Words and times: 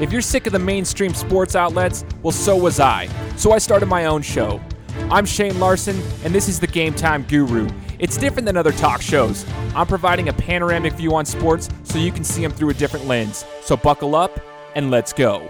If 0.00 0.10
you're 0.10 0.22
sick 0.22 0.48
of 0.48 0.52
the 0.52 0.58
mainstream 0.58 1.14
sports 1.14 1.54
outlets, 1.54 2.04
well, 2.24 2.32
so 2.32 2.56
was 2.56 2.80
I. 2.80 3.06
So 3.36 3.52
I 3.52 3.58
started 3.58 3.86
my 3.86 4.06
own 4.06 4.22
show. 4.22 4.60
I'm 5.08 5.24
Shane 5.24 5.60
Larson, 5.60 6.02
and 6.24 6.34
this 6.34 6.48
is 6.48 6.58
the 6.58 6.66
Game 6.66 6.94
Time 6.94 7.22
Guru. 7.22 7.68
It's 8.00 8.16
different 8.16 8.44
than 8.46 8.56
other 8.56 8.72
talk 8.72 9.00
shows. 9.00 9.46
I'm 9.76 9.86
providing 9.86 10.28
a 10.30 10.32
panoramic 10.32 10.94
view 10.94 11.14
on 11.14 11.24
sports 11.24 11.68
so 11.84 12.00
you 12.00 12.10
can 12.10 12.24
see 12.24 12.42
them 12.42 12.50
through 12.50 12.70
a 12.70 12.74
different 12.74 13.06
lens. 13.06 13.44
So 13.62 13.76
buckle 13.76 14.16
up 14.16 14.40
and 14.74 14.90
let's 14.90 15.12
go. 15.12 15.48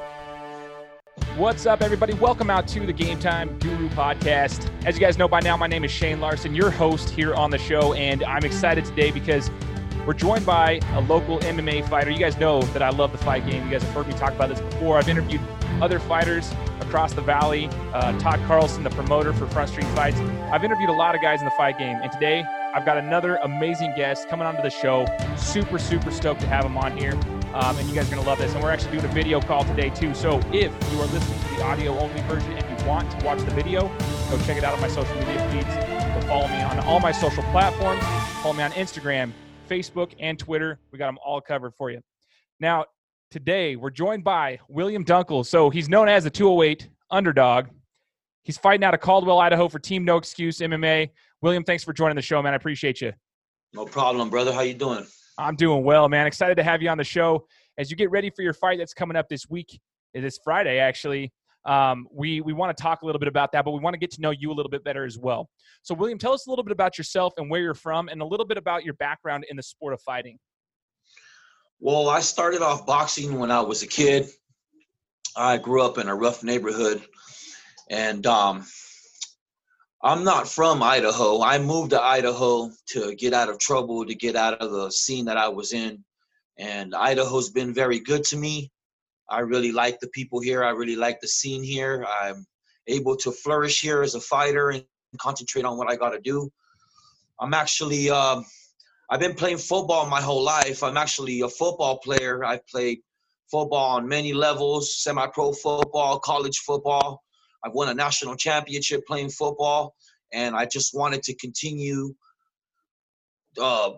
What's 1.37 1.65
up, 1.65 1.81
everybody? 1.81 2.13
Welcome 2.13 2.51
out 2.51 2.69
to 2.69 2.85
the 2.85 2.93
Game 2.93 3.19
Time 3.19 3.59
Guru 3.61 3.89
podcast. 3.89 4.69
As 4.85 4.95
you 4.95 5.01
guys 5.01 5.17
know 5.17 5.27
by 5.27 5.41
now, 5.41 5.57
my 5.57 5.69
name 5.69 5.85
is 5.85 5.91
Shane 5.91 6.21
Larson, 6.21 6.55
your 6.55 6.71
host 6.71 7.09
here 7.09 7.35
on 7.35 7.51
the 7.51 7.59
show, 7.59 7.95
and 7.95 8.23
I'm 8.25 8.45
excited 8.45 8.85
today 8.85 9.11
because 9.11 9.51
we're 10.07 10.15
joined 10.15 10.45
by 10.45 10.81
a 10.93 11.01
local 11.03 11.39
MMA 11.41 11.89
fighter. 11.89 12.11
You 12.11 12.19
guys 12.19 12.37
know 12.39 12.61
that 12.63 12.83
I 12.83 12.91
love 12.91 13.13
the 13.13 13.19
fight 13.19 13.47
game. 13.47 13.65
You 13.65 13.71
guys 13.71 13.83
have 13.83 13.95
heard 13.95 14.07
me 14.07 14.15
talk 14.15 14.33
about 14.33 14.49
this 14.51 14.61
before. 14.61 14.99
I've 14.99 15.09
interviewed 15.09 15.41
other 15.81 15.99
fighters 15.99 16.53
across 16.81 17.13
the 17.13 17.23
valley. 17.23 17.69
Uh, 17.93 18.19
Todd 18.19 18.41
Carlson, 18.47 18.83
the 18.83 18.91
promoter 18.91 19.33
for 19.33 19.47
Front 19.47 19.71
Street 19.71 19.87
Fights. 19.89 20.19
I've 20.53 20.65
interviewed 20.65 20.91
a 20.91 20.95
lot 20.95 21.15
of 21.15 21.23
guys 21.23 21.41
in 21.41 21.47
the 21.47 21.53
fight 21.53 21.79
game, 21.79 21.99
and 22.03 22.13
today 22.13 22.45
I've 22.75 22.85
got 22.85 22.99
another 22.99 23.37
amazing 23.37 23.95
guest 23.97 24.29
coming 24.29 24.47
onto 24.47 24.63
the 24.63 24.71
show. 24.71 25.07
Super, 25.37 25.79
super 25.79 26.11
stoked 26.11 26.41
to 26.43 26.47
have 26.49 26.65
him 26.65 26.77
on 26.77 26.97
here. 26.97 27.15
Um, 27.55 27.79
and 27.79 27.89
you 27.89 27.95
guys 27.95 28.09
are 28.09 28.17
going 28.17 28.23
to 28.23 28.29
love 28.29 28.39
this. 28.39 28.53
And 28.53 28.63
we're 28.63 28.73
actually 28.73 28.99
doing 28.99 29.05
a 29.05 29.15
video 29.15 29.41
call 29.41 29.65
today, 29.65 29.89
too. 29.91 30.13
So 30.13 30.41
if 30.53 30.73
you 30.93 31.01
are 31.01 31.07
listening 31.07 31.39
to 31.39 31.55
the 31.55 31.63
audio 31.63 31.97
only 31.97 32.21
version 32.23 32.53
and 32.53 32.81
you 32.81 32.87
want 32.87 33.09
to 33.13 33.25
watch 33.25 33.39
the 33.39 33.53
video, 33.53 33.83
go 34.29 34.39
check 34.45 34.57
it 34.57 34.65
out 34.65 34.75
on 34.75 34.81
my 34.81 34.89
social 34.89 35.15
media 35.19 35.49
feeds. 35.53 35.73
Go 36.15 36.29
follow 36.29 36.49
me 36.49 36.61
on 36.63 36.81
all 36.81 36.99
my 36.99 37.13
social 37.13 37.45
platforms. 37.45 38.03
Follow 38.43 38.55
me 38.55 38.65
on 38.65 38.73
Instagram, 38.73 39.33
Facebook, 39.69 40.13
and 40.19 40.39
Twitter. 40.39 40.79
We 40.93 40.99
got 40.99 41.07
them 41.07 41.19
all 41.25 41.41
covered 41.41 41.75
for 41.77 41.91
you. 41.91 42.01
Now, 42.61 42.85
today 43.31 43.77
we're 43.77 43.91
joined 43.91 44.25
by 44.25 44.59
William 44.69 45.05
Dunkle. 45.05 45.45
So 45.45 45.71
he's 45.71 45.89
known 45.89 46.09
as 46.09 46.25
the 46.25 46.31
208 46.31 46.89
underdog. 47.11 47.67
He's 48.43 48.59
fighting 48.59 48.85
out 48.85 48.95
of 48.95 49.01
Caldwell, 49.01 49.39
Idaho 49.39 49.69
for 49.69 49.79
Team 49.79 50.05
No 50.05 50.17
Excuse 50.17 50.59
MMA. 50.59 51.11
William, 51.41 51.65
thanks 51.65 51.83
for 51.83 51.93
joining 51.93 52.17
the 52.17 52.23
show, 52.23 52.43
man. 52.43 52.53
I 52.53 52.57
appreciate 52.57 53.01
you. 53.01 53.13
No 53.73 53.85
problem, 53.87 54.31
brother. 54.31 54.53
How 54.53 54.61
you 54.61 54.75
doing? 54.75 55.07
I'm 55.39 55.57
doing 55.57 55.83
well, 55.83 56.09
man. 56.09 56.27
Excited 56.27 56.57
to 56.57 56.63
have 56.63 56.81
you 56.81 56.89
on 56.89 56.99
the 56.99 57.05
show 57.05 57.47
as 57.77 57.91
you 57.91 57.97
get 57.97 58.11
ready 58.11 58.31
for 58.31 58.43
your 58.43 58.53
fight 58.53 58.79
that's 58.79 58.95
coming 58.95 59.17
up 59.17 59.29
this 59.29 59.49
week. 59.49 59.81
This 60.13 60.39
Friday, 60.45 60.79
actually. 60.79 61.33
Um, 61.67 62.07
we 62.11 62.41
we 62.41 62.53
want 62.53 62.77
to 62.77 62.83
talk 62.83 63.03
a 63.03 63.07
little 63.07 63.19
bit 63.19 63.29
about 63.29 63.53
that, 63.53 63.65
but 63.65 63.71
we 63.71 63.81
want 63.81 63.95
to 63.95 63.99
get 63.99 64.11
to 64.13 64.21
know 64.21 64.31
you 64.31 64.51
a 64.51 64.55
little 64.55 64.71
bit 64.71 64.85
better 64.85 65.05
as 65.05 65.19
well. 65.19 65.49
So, 65.83 65.95
William, 65.95 66.19
tell 66.19 66.33
us 66.33 66.47
a 66.47 66.51
little 66.51 66.65
bit 66.65 66.73
about 66.73 66.99
yourself 66.99 67.35
and 67.39 67.51
where 67.51 67.61
you're 67.61 67.75
from, 67.75 68.09
and 68.09 68.21
a 68.21 68.25
little 68.25 68.47
bit 68.47 68.59
about 68.59 68.85
your 68.85 68.95
background 68.95 69.45
in 69.49 69.57
the 69.57 69.63
sport 69.63 69.95
of 69.95 70.01
fighting. 70.03 70.39
Well, 71.81 72.09
I 72.09 72.21
started 72.21 72.63
off 72.63 72.87
boxing 72.87 73.39
when 73.39 73.51
I 73.51 73.61
was 73.61 73.83
a 73.83 73.87
kid. 73.87 74.29
I 75.37 75.57
grew 75.59 75.83
up 75.83 75.99
in 75.99 76.09
a 76.09 76.15
rough 76.15 76.43
neighborhood, 76.45 77.03
and 77.91 78.27
um, 78.27 78.65
I'm 80.03 80.23
not 80.23 80.49
from 80.49 80.83
Idaho. 80.83 81.43
I 81.43 81.59
moved 81.59 81.91
to 81.91 82.03
Idaho 82.03 82.71
to 82.89 83.15
get 83.15 83.33
out 83.33 83.49
of 83.49 83.59
trouble, 83.59 84.05
to 84.07 84.15
get 84.15 84.37
out 84.37 84.61
of 84.61 84.71
the 84.71 84.91
scene 84.91 85.25
that 85.25 85.39
I 85.39 85.49
was 85.49 85.73
in, 85.73 86.05
and 86.59 86.95
Idaho's 86.95 87.51
been 87.51 87.73
very 87.73 88.01
good 88.01 88.23
to 88.25 88.37
me. 88.37 88.71
I 89.29 89.41
really 89.41 89.73
like 89.73 90.01
the 90.01 90.09
people 90.09 90.41
here. 90.41 90.63
I 90.65 90.71
really 90.71 90.97
like 90.97 91.21
the 91.21 91.29
scene 91.29 91.63
here. 91.63 92.05
I'm 92.23 92.45
able 92.87 93.17
to 93.17 93.33
flourish 93.33 93.81
here 93.81 94.03
as 94.03 94.15
a 94.15 94.21
fighter 94.21 94.71
and 94.71 94.85
concentrate 95.19 95.65
on 95.65 95.79
what 95.79 95.91
I 95.91 95.97
got 95.97 96.11
to 96.11 96.21
do. 96.21 96.51
I'm 97.41 97.55
actually, 97.55 98.11
uh, 98.11 98.43
I've 99.11 99.21
been 99.21 99.35
playing 99.35 99.59
football 99.59 100.07
my 100.07 100.21
whole 100.21 100.43
life. 100.43 100.83
I'm 100.83 100.97
actually 100.97 101.41
a 101.41 101.49
football 101.49 101.99
player. 101.99 102.45
I've 102.45 102.67
played 102.67 102.99
football 103.51 103.97
on 103.97 104.09
many 104.09 104.33
levels 104.33 105.03
semi 105.03 105.27
pro 105.29 105.53
football, 105.53 106.19
college 106.21 106.59
football. 106.59 107.23
I've 107.65 107.73
won 107.73 107.89
a 107.89 107.95
national 107.95 108.37
championship 108.37 109.07
playing 109.07 109.31
football, 109.31 109.95
and 110.33 110.55
I 110.55 110.67
just 110.67 110.95
wanted 110.95 111.23
to 111.25 111.35
continue 111.37 112.15
uh, 113.61 113.93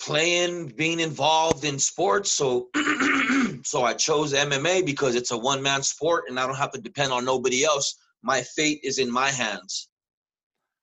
playing, 0.00 0.68
being 0.76 1.00
involved 1.00 1.64
in 1.64 1.78
sports. 1.78 2.32
So, 2.32 2.68
so 3.64 3.84
I 3.84 3.94
chose 3.94 4.32
MMA 4.32 4.84
because 4.84 5.14
it's 5.14 5.30
a 5.30 5.38
one 5.38 5.62
man 5.62 5.82
sport, 5.82 6.24
and 6.28 6.38
I 6.38 6.46
don't 6.46 6.56
have 6.56 6.72
to 6.72 6.80
depend 6.80 7.12
on 7.12 7.24
nobody 7.24 7.64
else. 7.64 7.96
My 8.22 8.42
fate 8.42 8.80
is 8.82 8.98
in 8.98 9.10
my 9.10 9.30
hands. 9.30 9.88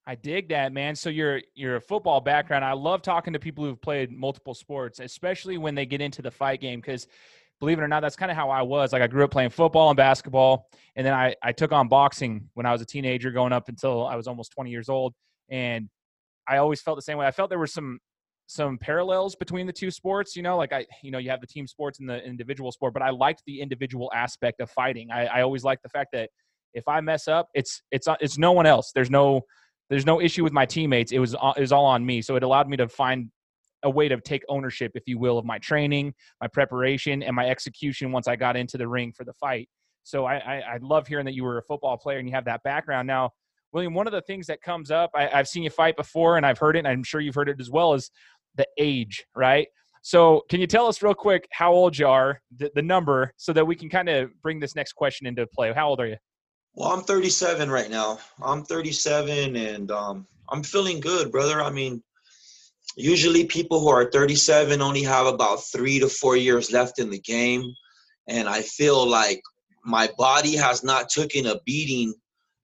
I 0.06 0.16
dig 0.16 0.50
that, 0.50 0.74
man. 0.74 0.96
So 0.96 1.10
you're 1.10 1.42
you're 1.56 1.78
a 1.78 1.82
football 1.82 2.20
background. 2.20 2.66
I 2.66 2.74
love 2.74 3.02
talking 3.02 3.34
to 3.34 3.40
people 3.40 3.64
who've 3.64 3.82
played 3.82 4.12
multiple 4.12 4.54
sports, 4.54 5.00
especially 5.00 5.58
when 5.58 5.76
they 5.76 5.86
get 5.86 6.02
into 6.02 6.22
the 6.22 6.32
fight 6.32 6.60
game, 6.60 6.82
because 6.82 7.08
believe 7.60 7.80
it 7.80 7.82
or 7.82 7.88
not, 7.88 8.02
that's 8.02 8.18
kind 8.18 8.30
of 8.30 8.36
how 8.36 8.50
I 8.50 8.62
was. 8.62 8.92
Like 8.92 9.02
I 9.02 9.08
grew 9.08 9.24
up 9.24 9.32
playing 9.32 9.52
football 9.52 9.90
and 9.90 9.96
basketball, 9.96 10.70
and 10.98 11.08
then 11.08 11.14
I 11.14 11.36
I 11.42 11.54
took 11.54 11.72
on 11.72 11.88
boxing 11.88 12.50
when 12.54 12.66
I 12.66 12.74
was 12.74 12.82
a 12.82 12.86
teenager, 12.86 13.32
going 13.32 13.54
up 13.54 13.70
until 13.70 14.06
I 14.06 14.16
was 14.18 14.28
almost 14.28 14.52
20 14.52 14.70
years 14.70 14.90
old, 14.90 15.14
and 15.50 15.90
I 16.48 16.58
always 16.58 16.82
felt 16.82 16.98
the 16.98 17.02
same 17.02 17.18
way. 17.18 17.26
I 17.26 17.32
felt 17.32 17.50
there 17.50 17.60
were 17.60 17.66
some 17.66 18.00
some 18.54 18.78
parallels 18.78 19.36
between 19.36 19.68
the 19.68 19.74
two 19.74 19.92
sports. 19.92 20.36
You 20.36 20.44
know, 20.44 20.58
like 20.58 20.74
I, 20.74 20.86
you 21.02 21.12
know, 21.12 21.18
you 21.18 21.30
have 21.30 21.42
the 21.42 21.48
team 21.48 21.68
sports 21.68 22.00
and 22.00 22.10
the 22.10 22.24
individual 22.24 22.72
sport, 22.72 22.94
but 22.94 23.02
I 23.02 23.10
liked 23.10 23.44
the 23.46 23.62
individual 23.62 24.12
aspect 24.14 24.62
of 24.62 24.70
fighting. 24.70 25.12
I, 25.12 25.26
I 25.26 25.42
always 25.42 25.64
liked 25.64 25.84
the 25.84 25.90
fact 25.90 26.10
that 26.14 26.30
if 26.74 26.88
I 26.88 27.02
mess 27.02 27.28
up, 27.28 27.50
it's 27.54 27.82
it's 27.92 28.08
uh, 28.08 28.16
it's 28.20 28.38
no 28.38 28.52
one 28.52 28.66
else. 28.66 28.92
There's 28.94 29.10
no 29.10 29.42
there's 29.90 30.06
no 30.06 30.22
issue 30.22 30.44
with 30.44 30.54
my 30.54 30.66
teammates. 30.66 31.12
It 31.12 31.20
was 31.20 31.36
uh, 31.36 31.54
it 31.58 31.62
was 31.62 31.72
all 31.72 31.86
on 31.86 32.06
me. 32.06 32.22
So 32.22 32.36
it 32.36 32.44
allowed 32.44 32.70
me 32.70 32.78
to 32.78 32.88
find 32.88 33.30
a 33.84 33.90
way 33.90 34.08
to 34.08 34.20
take 34.22 34.44
ownership, 34.48 34.94
if 34.96 35.04
you 35.08 35.20
will, 35.20 35.38
of 35.38 35.46
my 35.46 35.60
training, 35.60 36.14
my 36.42 36.48
preparation, 36.48 37.22
and 37.22 37.36
my 37.36 37.50
execution 37.50 38.12
once 38.12 38.28
I 38.28 38.36
got 38.36 38.56
into 38.56 38.78
the 38.78 38.88
ring 38.88 39.12
for 39.12 39.26
the 39.26 39.34
fight. 39.34 39.68
So 40.04 40.26
I, 40.26 40.36
I, 40.36 40.56
I 40.60 40.78
love 40.82 41.08
hearing 41.08 41.26
that 41.26 41.34
you 41.34 41.44
were 41.44 41.58
a 41.58 41.64
football 41.64 41.98
player 41.98 42.18
and 42.18 42.28
you 42.28 42.34
have 42.34 42.46
that 42.46 42.64
background. 42.64 43.08
Now, 43.08 43.32
William, 43.74 43.94
one 43.94 44.08
of 44.08 44.14
the 44.14 44.22
things 44.22 44.48
that 44.48 44.62
comes 44.62 44.92
up, 44.92 45.12
I, 45.16 45.30
I've 45.30 45.48
seen 45.48 45.64
you 45.64 45.70
fight 45.70 45.98
before, 45.98 46.38
and 46.38 46.46
I've 46.46 46.60
heard 46.60 46.76
it, 46.76 46.80
and 46.80 46.88
I'm 46.88 47.04
sure 47.04 47.20
you've 47.20 47.36
heard 47.36 47.50
it 47.50 47.60
as 47.60 47.70
well, 47.70 47.94
is 47.94 48.10
the 48.56 48.68
age, 48.78 49.26
right? 49.36 49.68
So, 50.02 50.44
can 50.50 50.60
you 50.60 50.68
tell 50.68 50.88
us 50.88 51.02
real 51.02 51.14
quick 51.14 51.48
how 51.52 51.72
old 51.72 51.98
you 51.98 52.08
are, 52.08 52.42
the, 52.58 52.70
the 52.76 52.82
number, 52.82 53.32
so 53.38 53.54
that 53.54 53.66
we 53.66 53.76
can 53.76 53.90
kind 53.90 54.10
of 54.10 54.30
bring 54.42 54.60
this 54.60 54.76
next 54.76 54.94
question 54.94 55.28
into 55.28 55.48
play? 55.48 55.72
How 55.74 55.88
old 55.88 56.02
are 56.02 56.08
you? 56.08 56.18
Well, 56.76 56.90
I'm 56.90 57.04
37 57.04 57.70
right 57.70 57.90
now. 57.90 58.20
I'm 58.42 58.64
37 58.64 59.56
and 59.56 59.92
um, 59.92 60.28
I'm 60.50 60.64
feeling 60.64 61.00
good, 61.00 61.32
brother. 61.32 61.62
I 61.62 61.70
mean, 61.70 62.04
usually 62.98 63.46
people 63.46 63.80
who 63.80 63.90
are 63.90 64.12
37 64.12 64.82
only 64.82 65.04
have 65.04 65.28
about 65.28 65.64
three 65.64 66.00
to 66.00 66.10
four 66.10 66.36
years 66.36 66.72
left 66.72 67.00
in 67.00 67.10
the 67.10 67.20
game. 67.20 67.64
And 68.28 68.50
I 68.50 68.62
feel 68.62 69.08
like 69.08 69.42
my 69.86 70.10
body 70.18 70.56
has 70.56 70.84
not 70.84 71.10
taken 71.10 71.46
a 71.48 71.60
beating 71.66 72.14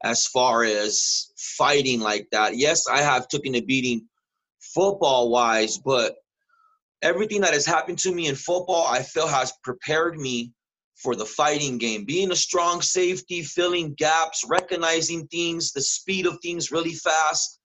as 0.04 0.28
far 0.28 0.64
as 0.64 1.32
fighting 1.38 2.00
like 2.00 2.28
that. 2.32 2.58
Yes, 2.58 2.88
I 2.88 3.02
have 3.02 3.28
taken 3.28 3.56
a 3.56 3.62
beating 3.62 4.08
football 4.60 5.30
wise, 5.30 5.78
but 5.78 6.16
everything 7.02 7.42
that 7.42 7.54
has 7.54 7.66
happened 7.66 7.98
to 8.00 8.14
me 8.14 8.28
in 8.28 8.36
football, 8.36 8.86
I 8.88 9.02
feel 9.02 9.28
has 9.28 9.54
prepared 9.64 10.18
me 10.18 10.52
for 10.96 11.16
the 11.16 11.26
fighting 11.26 11.78
game. 11.78 12.04
Being 12.04 12.32
a 12.32 12.36
strong 12.36 12.82
safety, 12.82 13.42
filling 13.42 13.94
gaps, 13.94 14.44
recognizing 14.48 15.28
things, 15.28 15.72
the 15.72 15.82
speed 15.82 16.26
of 16.26 16.40
things 16.42 16.72
really 16.72 16.94
fast, 16.94 17.60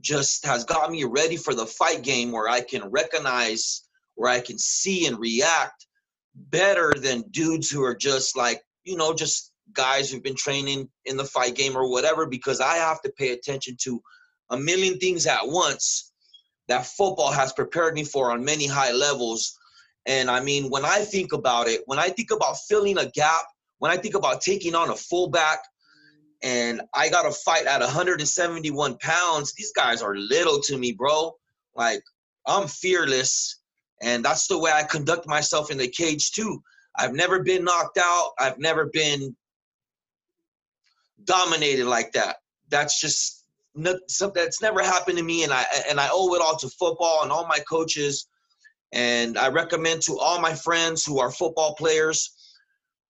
just 0.00 0.44
has 0.44 0.64
got 0.64 0.90
me 0.90 1.04
ready 1.04 1.36
for 1.36 1.54
the 1.54 1.66
fight 1.66 2.02
game 2.02 2.30
where 2.30 2.48
I 2.48 2.60
can 2.60 2.84
recognize, 2.90 3.82
where 4.14 4.30
I 4.30 4.40
can 4.40 4.58
see 4.58 5.06
and 5.06 5.18
react 5.18 5.86
better 6.34 6.92
than 6.96 7.24
dudes 7.30 7.70
who 7.70 7.82
are 7.82 7.96
just 7.96 8.36
like, 8.36 8.62
you 8.84 8.96
know, 8.96 9.14
just 9.14 9.52
guys 9.72 10.10
who've 10.10 10.22
been 10.22 10.36
training 10.36 10.88
in 11.06 11.16
the 11.16 11.24
fight 11.24 11.56
game 11.56 11.76
or 11.76 11.90
whatever, 11.90 12.26
because 12.26 12.60
I 12.60 12.76
have 12.76 13.00
to 13.02 13.12
pay 13.18 13.32
attention 13.32 13.76
to 13.80 14.00
a 14.50 14.56
million 14.56 14.98
things 14.98 15.26
at 15.26 15.40
once 15.42 16.12
that 16.68 16.86
football 16.86 17.30
has 17.30 17.52
prepared 17.52 17.94
me 17.94 18.04
for 18.04 18.32
on 18.32 18.44
many 18.44 18.66
high 18.66 18.92
levels 18.92 19.58
and 20.06 20.30
I 20.30 20.40
mean, 20.40 20.70
when 20.70 20.84
I 20.84 21.00
think 21.00 21.32
about 21.32 21.66
it, 21.66 21.82
when 21.86 21.98
I 21.98 22.08
think 22.08 22.30
about 22.30 22.56
filling 22.68 22.96
a 22.98 23.10
gap, 23.10 23.42
when 23.78 23.90
I 23.90 23.96
think 23.96 24.14
about 24.14 24.40
taking 24.40 24.74
on 24.74 24.90
a 24.90 24.96
fullback, 24.96 25.58
and 26.42 26.80
I 26.94 27.08
got 27.08 27.22
to 27.22 27.32
fight 27.32 27.66
at 27.66 27.80
171 27.80 28.98
pounds, 28.98 29.52
these 29.54 29.72
guys 29.72 30.02
are 30.02 30.14
little 30.16 30.60
to 30.60 30.78
me, 30.78 30.92
bro. 30.92 31.32
Like, 31.74 32.02
I'm 32.46 32.68
fearless, 32.68 33.60
and 34.00 34.24
that's 34.24 34.46
the 34.46 34.58
way 34.58 34.70
I 34.72 34.84
conduct 34.84 35.26
myself 35.26 35.72
in 35.72 35.78
the 35.78 35.88
cage, 35.88 36.30
too. 36.30 36.62
I've 36.96 37.12
never 37.12 37.42
been 37.42 37.64
knocked 37.64 37.98
out, 37.98 38.30
I've 38.38 38.58
never 38.58 38.86
been 38.86 39.34
dominated 41.24 41.86
like 41.86 42.12
that. 42.12 42.36
That's 42.68 43.00
just 43.00 43.35
that's 43.76 44.62
never 44.62 44.82
happened 44.82 45.18
to 45.18 45.24
me, 45.24 45.44
and 45.44 45.52
I 45.52 45.64
and 45.88 46.00
I 46.00 46.08
owe 46.10 46.34
it 46.34 46.42
all 46.42 46.56
to 46.56 46.68
football 46.68 47.22
and 47.22 47.30
all 47.30 47.46
my 47.46 47.58
coaches 47.68 48.28
and 48.92 49.36
I 49.36 49.48
recommend 49.48 50.02
to 50.02 50.16
all 50.18 50.40
my 50.40 50.54
friends 50.54 51.04
who 51.04 51.18
are 51.18 51.30
football 51.30 51.74
players 51.74 52.36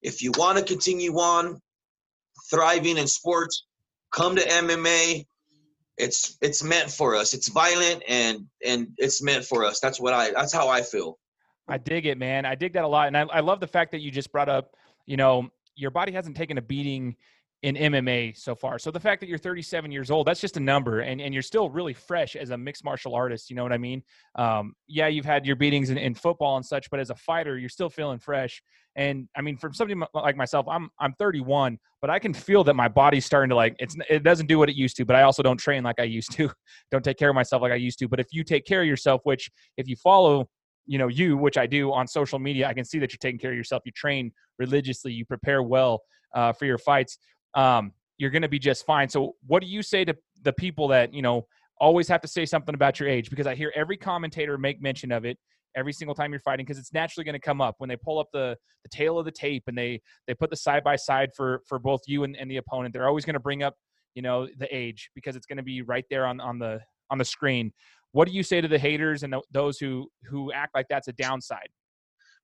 if 0.02 0.22
you 0.22 0.32
want 0.36 0.58
to 0.58 0.64
continue 0.64 1.14
on 1.14 1.60
thriving 2.50 2.98
in 2.98 3.06
sports, 3.06 3.66
come 4.12 4.36
to 4.36 4.42
MMA. 4.42 5.26
It's 5.98 6.36
it's 6.42 6.62
meant 6.62 6.90
for 6.90 7.16
us. 7.16 7.34
It's 7.34 7.48
violent 7.48 8.02
and 8.06 8.46
and 8.64 8.88
it's 8.98 9.22
meant 9.22 9.44
for 9.44 9.64
us. 9.64 9.80
That's 9.80 9.98
what 9.98 10.12
I 10.12 10.30
that's 10.30 10.52
how 10.52 10.68
I 10.68 10.82
feel. 10.82 11.18
I 11.68 11.78
dig 11.78 12.06
it, 12.06 12.18
man. 12.18 12.44
I 12.44 12.54
dig 12.54 12.74
that 12.74 12.84
a 12.84 12.88
lot, 12.88 13.08
and 13.08 13.16
I, 13.16 13.22
I 13.22 13.40
love 13.40 13.58
the 13.58 13.66
fact 13.66 13.90
that 13.92 14.00
you 14.00 14.10
just 14.10 14.30
brought 14.30 14.48
up. 14.48 14.76
You 15.06 15.16
know, 15.16 15.48
your 15.74 15.90
body 15.90 16.12
hasn't 16.12 16.36
taken 16.36 16.58
a 16.58 16.62
beating 16.62 17.16
in 17.62 17.74
MMA 17.74 18.36
so 18.36 18.54
far. 18.54 18.78
So 18.78 18.90
the 18.90 19.00
fact 19.00 19.20
that 19.20 19.28
you're 19.28 19.38
37 19.38 19.90
years 19.90 20.10
old, 20.10 20.26
that's 20.26 20.40
just 20.40 20.56
a 20.56 20.60
number, 20.60 21.00
and, 21.00 21.20
and 21.20 21.32
you're 21.32 21.42
still 21.42 21.70
really 21.70 21.94
fresh 21.94 22.36
as 22.36 22.50
a 22.50 22.56
mixed 22.56 22.84
martial 22.84 23.14
artist. 23.14 23.48
You 23.48 23.56
know 23.56 23.62
what 23.62 23.72
I 23.72 23.78
mean? 23.78 24.02
Um, 24.34 24.74
yeah, 24.88 25.06
you've 25.06 25.24
had 25.24 25.46
your 25.46 25.56
beatings 25.56 25.90
in, 25.90 25.96
in, 25.96 26.14
football 26.14 26.56
and 26.56 26.64
such, 26.64 26.90
but 26.90 27.00
as 27.00 27.10
a 27.10 27.14
fighter, 27.14 27.58
you're 27.58 27.68
still 27.68 27.88
feeling 27.88 28.18
fresh. 28.18 28.62
And 28.94 29.28
I 29.36 29.40
mean, 29.40 29.56
from 29.56 29.72
somebody 29.74 30.00
like 30.14 30.36
myself, 30.36 30.66
I'm 30.68 30.90
I'm 31.00 31.12
31, 31.14 31.78
but 32.00 32.10
I 32.10 32.18
can 32.18 32.32
feel 32.34 32.62
that 32.64 32.74
my 32.74 32.88
body's 32.88 33.24
starting 33.24 33.50
to 33.50 33.56
like 33.56 33.74
it's 33.78 33.96
it 34.08 34.22
doesn't 34.22 34.46
do 34.46 34.58
what 34.58 34.68
it 34.68 34.76
used 34.76 34.96
to. 34.98 35.04
But 35.04 35.16
I 35.16 35.22
also 35.22 35.42
don't 35.42 35.58
train 35.58 35.82
like 35.82 35.98
I 35.98 36.04
used 36.04 36.32
to, 36.32 36.50
don't 36.90 37.04
take 37.04 37.18
care 37.18 37.30
of 37.30 37.34
myself 37.34 37.62
like 37.62 37.72
I 37.72 37.76
used 37.76 37.98
to. 38.00 38.08
But 38.08 38.20
if 38.20 38.28
you 38.32 38.44
take 38.44 38.64
care 38.64 38.82
of 38.82 38.86
yourself, 38.86 39.22
which 39.24 39.50
if 39.76 39.88
you 39.88 39.96
follow 39.96 40.48
you 40.86 40.98
know 40.98 41.08
you 41.08 41.36
which 41.36 41.58
i 41.58 41.66
do 41.66 41.92
on 41.92 42.06
social 42.06 42.38
media 42.38 42.68
i 42.68 42.72
can 42.72 42.84
see 42.84 43.00
that 43.00 43.12
you're 43.12 43.18
taking 43.18 43.40
care 43.40 43.50
of 43.50 43.56
yourself 43.56 43.82
you 43.84 43.90
train 43.90 44.30
religiously 44.60 45.12
you 45.12 45.24
prepare 45.24 45.60
well 45.60 46.00
uh, 46.34 46.52
for 46.52 46.66
your 46.66 46.78
fights 46.78 47.18
um, 47.56 47.92
you're 48.18 48.30
going 48.30 48.42
to 48.42 48.48
be 48.48 48.58
just 48.58 48.86
fine. 48.86 49.08
So, 49.08 49.34
what 49.46 49.60
do 49.62 49.68
you 49.68 49.82
say 49.82 50.04
to 50.04 50.16
the 50.42 50.52
people 50.52 50.86
that 50.88 51.12
you 51.12 51.22
know 51.22 51.46
always 51.80 52.06
have 52.08 52.20
to 52.20 52.28
say 52.28 52.46
something 52.46 52.74
about 52.74 53.00
your 53.00 53.08
age? 53.08 53.30
Because 53.30 53.46
I 53.46 53.54
hear 53.54 53.72
every 53.74 53.96
commentator 53.96 54.56
make 54.56 54.80
mention 54.80 55.10
of 55.10 55.24
it 55.24 55.38
every 55.74 55.92
single 55.92 56.14
time 56.14 56.30
you're 56.32 56.40
fighting 56.40 56.64
because 56.64 56.78
it's 56.78 56.92
naturally 56.92 57.24
going 57.24 57.34
to 57.34 57.40
come 57.40 57.60
up 57.60 57.74
when 57.78 57.88
they 57.88 57.96
pull 57.96 58.18
up 58.18 58.28
the 58.32 58.56
the 58.82 58.88
tale 58.88 59.18
of 59.18 59.24
the 59.24 59.32
tape 59.32 59.64
and 59.66 59.76
they 59.76 60.00
they 60.26 60.34
put 60.34 60.50
the 60.50 60.56
side 60.56 60.84
by 60.84 60.94
side 60.94 61.30
for 61.36 61.62
for 61.66 61.78
both 61.78 62.00
you 62.06 62.24
and, 62.24 62.36
and 62.36 62.50
the 62.50 62.58
opponent. 62.58 62.92
They're 62.92 63.08
always 63.08 63.24
going 63.24 63.34
to 63.34 63.40
bring 63.40 63.62
up 63.62 63.74
you 64.14 64.22
know 64.22 64.46
the 64.58 64.74
age 64.74 65.10
because 65.14 65.36
it's 65.36 65.46
going 65.46 65.58
to 65.58 65.62
be 65.62 65.82
right 65.82 66.04
there 66.10 66.26
on 66.26 66.40
on 66.40 66.58
the 66.58 66.80
on 67.10 67.18
the 67.18 67.24
screen. 67.24 67.72
What 68.12 68.26
do 68.26 68.34
you 68.34 68.42
say 68.42 68.60
to 68.60 68.68
the 68.68 68.78
haters 68.78 69.22
and 69.22 69.34
those 69.50 69.78
who 69.78 70.08
who 70.28 70.52
act 70.52 70.74
like 70.74 70.86
that's 70.88 71.08
a 71.08 71.12
downside? 71.12 71.68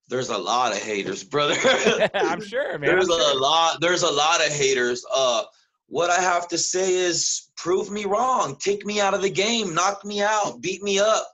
There's 0.08 0.28
a 0.28 0.38
lot 0.38 0.72
of 0.72 0.78
haters, 0.78 1.24
brother. 1.24 1.56
I'm 2.14 2.40
sure, 2.40 2.78
man. 2.78 2.90
There's 2.90 3.08
a 3.08 3.34
lot. 3.38 3.80
There's 3.80 4.02
a 4.02 4.10
lot 4.10 4.44
of 4.44 4.52
haters. 4.52 5.04
Uh, 5.14 5.44
what 5.86 6.10
I 6.10 6.20
have 6.20 6.48
to 6.48 6.58
say 6.58 6.94
is, 6.94 7.50
prove 7.56 7.90
me 7.90 8.04
wrong. 8.04 8.56
Take 8.58 8.86
me 8.86 9.00
out 9.00 9.14
of 9.14 9.22
the 9.22 9.30
game. 9.30 9.74
Knock 9.74 10.04
me 10.04 10.22
out. 10.22 10.60
Beat 10.60 10.82
me 10.82 10.98
up. 10.98 11.26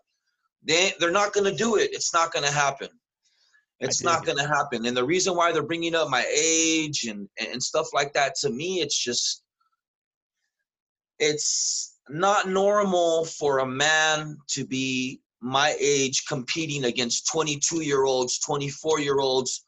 They 0.64 0.92
they're 0.98 1.10
not 1.10 1.32
gonna 1.32 1.54
do 1.54 1.76
it. 1.76 1.90
It's 1.92 2.12
not 2.12 2.32
gonna 2.32 2.50
happen. 2.50 2.88
It's 3.80 4.02
not 4.02 4.26
gonna 4.26 4.46
happen. 4.46 4.86
And 4.86 4.96
the 4.96 5.04
reason 5.04 5.36
why 5.36 5.52
they're 5.52 5.62
bringing 5.62 5.94
up 5.94 6.10
my 6.10 6.26
age 6.36 7.04
and 7.04 7.28
and 7.38 7.62
stuff 7.62 7.88
like 7.94 8.12
that 8.14 8.34
to 8.40 8.50
me, 8.50 8.80
it's 8.80 8.98
just 8.98 9.44
it's 11.18 11.96
not 12.08 12.48
normal 12.48 13.24
for 13.24 13.58
a 13.58 13.66
man 13.66 14.38
to 14.48 14.64
be 14.64 15.20
my 15.40 15.76
age 15.80 16.26
competing 16.26 16.84
against 16.84 17.28
22 17.28 17.82
year 17.82 18.04
olds 18.04 18.38
24 18.40 19.00
year 19.00 19.18
olds 19.18 19.64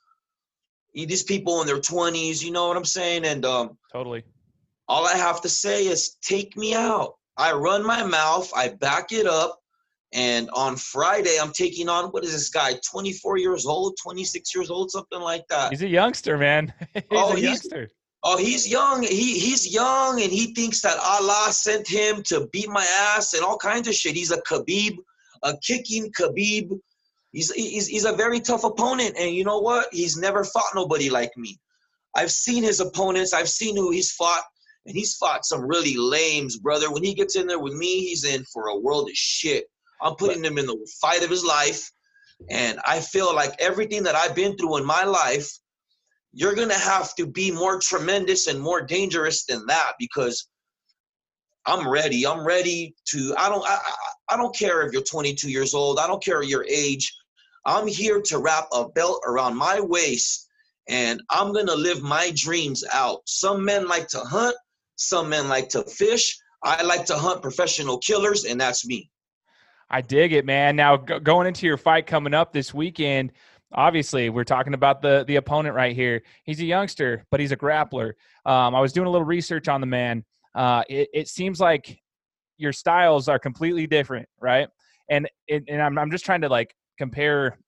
these 0.93 1.23
people 1.23 1.61
in 1.61 1.67
their 1.67 1.79
20s 1.79 2.43
you 2.43 2.51
know 2.51 2.69
what 2.69 2.77
i'm 2.77 2.85
saying? 2.85 3.25
And 3.25 3.45
um 3.45 3.79
totally. 3.93 4.25
all 4.89 5.07
i 5.07 5.15
have 5.15 5.41
to 5.43 5.49
say 5.49 5.87
is 5.87 6.17
take 6.23 6.57
me 6.57 6.75
out. 6.75 7.15
I 7.37 7.53
run 7.53 7.87
my 7.87 8.03
mouth 8.03 8.51
i 8.55 8.69
back 8.69 9.13
it 9.13 9.27
up 9.27 9.59
and 10.13 10.51
on 10.53 10.75
friday 10.77 11.39
i'm 11.41 11.53
taking 11.53 11.89
on 11.89 12.07
what 12.07 12.25
is 12.25 12.33
this 12.33 12.51
guy 12.51 12.73
24 12.91 13.39
years 13.39 13.65
old 13.65 13.97
26 14.03 14.55
years 14.55 14.71
old 14.71 14.91
something 14.91 15.21
like 15.21 15.47
that. 15.49 15.71
He's 15.71 15.83
a 15.83 15.89
youngster 15.89 16.37
man. 16.37 16.73
He's 16.95 17.05
oh, 17.13 17.37
a 17.37 17.39
youngster. 17.39 17.89
Oh, 18.23 18.37
he's 18.37 18.69
young. 18.69 19.03
He 19.03 19.39
he's 19.39 19.73
young, 19.73 20.21
and 20.21 20.31
he 20.31 20.53
thinks 20.53 20.83
that 20.83 20.99
Allah 20.99 21.49
sent 21.53 21.89
him 21.89 22.23
to 22.25 22.49
beat 22.53 22.69
my 22.69 22.87
ass 23.17 23.33
and 23.33 23.43
all 23.43 23.57
kinds 23.57 23.89
of 23.89 23.95
shit. 23.95 24.15
He's 24.15 24.31
a 24.31 24.43
Khabib 24.43 24.99
a 25.43 25.57
kicking 25.59 26.13
Khabib. 26.13 26.79
He's, 27.33 27.53
he's, 27.53 27.87
he's 27.87 28.05
a 28.05 28.13
very 28.13 28.41
tough 28.41 28.65
opponent. 28.65 29.17
And 29.19 29.35
you 29.35 29.45
know 29.45 29.61
what? 29.61 29.89
He's 29.93 30.17
never 30.17 30.45
fought 30.45 30.75
nobody 30.75 31.11
like 31.11 31.31
me. 31.37 31.59
I've 32.17 32.33
seen 32.33 32.63
his 32.63 32.81
opponents. 32.81 33.33
I've 33.33 33.49
seen 33.49 33.77
who 33.77 33.91
he's 33.91 34.13
fought. 34.13 34.43
And 34.87 34.97
he's 34.97 35.17
fought 35.17 35.45
some 35.45 35.63
really 35.63 35.97
lames, 35.97 36.59
brother. 36.59 36.91
When 36.91 37.05
he 37.05 37.15
gets 37.15 37.37
in 37.37 37.47
there 37.47 37.59
with 37.59 37.75
me, 37.75 38.01
he's 38.01 38.25
in 38.25 38.45
for 38.45 38.69
a 38.69 38.79
world 38.79 39.09
of 39.09 39.15
shit. 39.15 39.67
I'm 40.03 40.17
putting 40.17 40.45
him 40.45 40.59
in 40.59 40.67
the 40.67 40.91
fight 41.01 41.23
of 41.23 41.31
his 41.31 41.45
life. 41.45 41.91
And 42.49 42.81
I 42.87 43.01
feel 43.01 43.35
like 43.35 43.55
everything 43.61 44.03
that 44.05 44.15
I've 44.15 44.35
been 44.35 44.57
through 44.57 44.79
in 44.79 44.85
my 44.85 45.05
life, 45.05 45.51
you're 46.33 46.55
going 46.55 46.71
to 46.71 46.79
have 46.79 47.15
to 47.17 47.27
be 47.27 47.51
more 47.51 47.79
tremendous 47.79 48.47
and 48.47 48.59
more 48.59 48.81
dangerous 48.81 49.45
than 49.45 49.67
that 49.67 49.93
because 49.99 50.49
I'm 51.67 51.89
ready. 51.89 52.27
I'm 52.27 52.47
ready 52.47 52.95
to. 53.09 53.35
I 53.37 53.49
don't. 53.49 53.65
I, 53.69 53.79
I 54.31 54.37
don't 54.37 54.55
care 54.55 54.83
if 54.83 54.93
you're 54.93 55.03
22 55.03 55.51
years 55.51 55.75
old. 55.75 55.99
I 55.99 56.07
don't 56.07 56.23
care 56.23 56.43
your 56.43 56.65
age. 56.65 57.17
I'm 57.67 57.87
here 57.87 58.23
to 58.27 58.39
wrap 58.39 58.69
a 58.73 58.89
belt 58.89 59.23
around 59.27 59.57
my 59.57 59.81
waist, 59.81 60.49
and 60.89 61.23
I'm 61.31 61.53
gonna 61.53 61.75
live 61.75 62.03
my 62.03 62.33
dreams 62.35 62.85
out. 62.93 63.21
Some 63.27 63.65
men 63.65 63.87
like 63.87 64.09
to 64.09 64.21
hunt. 64.21 64.57
Some 64.97 65.29
men 65.29 65.49
like 65.49 65.69
to 65.71 65.83
fish. 65.85 66.39
I 66.63 66.83
like 66.83 67.07
to 67.07 67.17
hunt 67.17 67.43
professional 67.43 67.99
killers, 67.99 68.45
and 68.45 68.61
that's 68.61 68.87
me. 68.87 69.11
I 69.91 70.01
dig 70.01 70.33
it, 70.33 70.47
man. 70.47 70.77
Now 70.77 70.97
going 70.97 71.47
into 71.47 71.67
your 71.67 71.77
fight 71.77 72.07
coming 72.07 72.33
up 72.33 72.53
this 72.53 72.73
weekend, 72.73 73.33
obviously 73.73 74.31
we're 74.31 74.45
talking 74.45 74.75
about 74.75 75.03
the 75.03 75.25
the 75.27 75.37
opponent 75.37 75.75
right 75.75 75.95
here. 75.95 76.23
He's 76.45 76.61
a 76.61 76.65
youngster, 76.65 77.25
but 77.31 77.41
he's 77.41 77.53
a 77.53 77.57
grappler. 77.57 78.13
Um, 78.47 78.75
I 78.75 78.81
was 78.81 78.93
doing 78.93 79.07
a 79.07 79.11
little 79.11 79.27
research 79.27 79.69
on 79.69 79.81
the 79.81 79.87
man 79.87 80.25
uh, 80.55 80.83
it, 80.89 81.09
it 81.13 81.29
seems 81.29 81.61
like 81.61 82.01
your 82.61 82.73
styles 82.73 83.29
are 83.29 83.39
completely 83.39 83.87
different, 83.87 84.29
right? 84.41 84.69
And 85.09 85.29
and 85.49 85.83
I'm 85.83 85.99
I'm 85.99 86.11
just 86.11 86.25
trying 86.25 86.43
to 86.43 86.49
like 86.49 86.75
compare, 86.99 87.59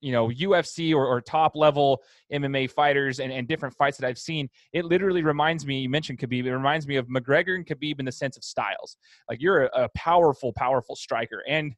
you 0.00 0.12
know, 0.12 0.28
UFC 0.28 0.94
or, 0.94 1.06
or 1.06 1.20
top 1.20 1.54
level 1.54 2.02
MMA 2.32 2.70
fighters 2.70 3.20
and, 3.20 3.32
and 3.32 3.46
different 3.46 3.74
fights 3.76 3.96
that 3.98 4.06
I've 4.06 4.18
seen. 4.18 4.50
It 4.72 4.84
literally 4.84 5.22
reminds 5.22 5.64
me. 5.64 5.80
You 5.80 5.88
mentioned 5.88 6.18
Khabib. 6.18 6.44
It 6.44 6.54
reminds 6.54 6.86
me 6.86 6.96
of 6.96 7.06
McGregor 7.06 7.54
and 7.54 7.64
Khabib 7.64 8.00
in 8.00 8.04
the 8.04 8.12
sense 8.12 8.36
of 8.36 8.44
styles. 8.44 8.96
Like 9.30 9.40
you're 9.40 9.66
a, 9.66 9.84
a 9.84 9.88
powerful, 9.94 10.52
powerful 10.52 10.96
striker, 10.96 11.42
and 11.48 11.72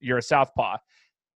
you're 0.00 0.18
a 0.18 0.22
southpaw. 0.22 0.78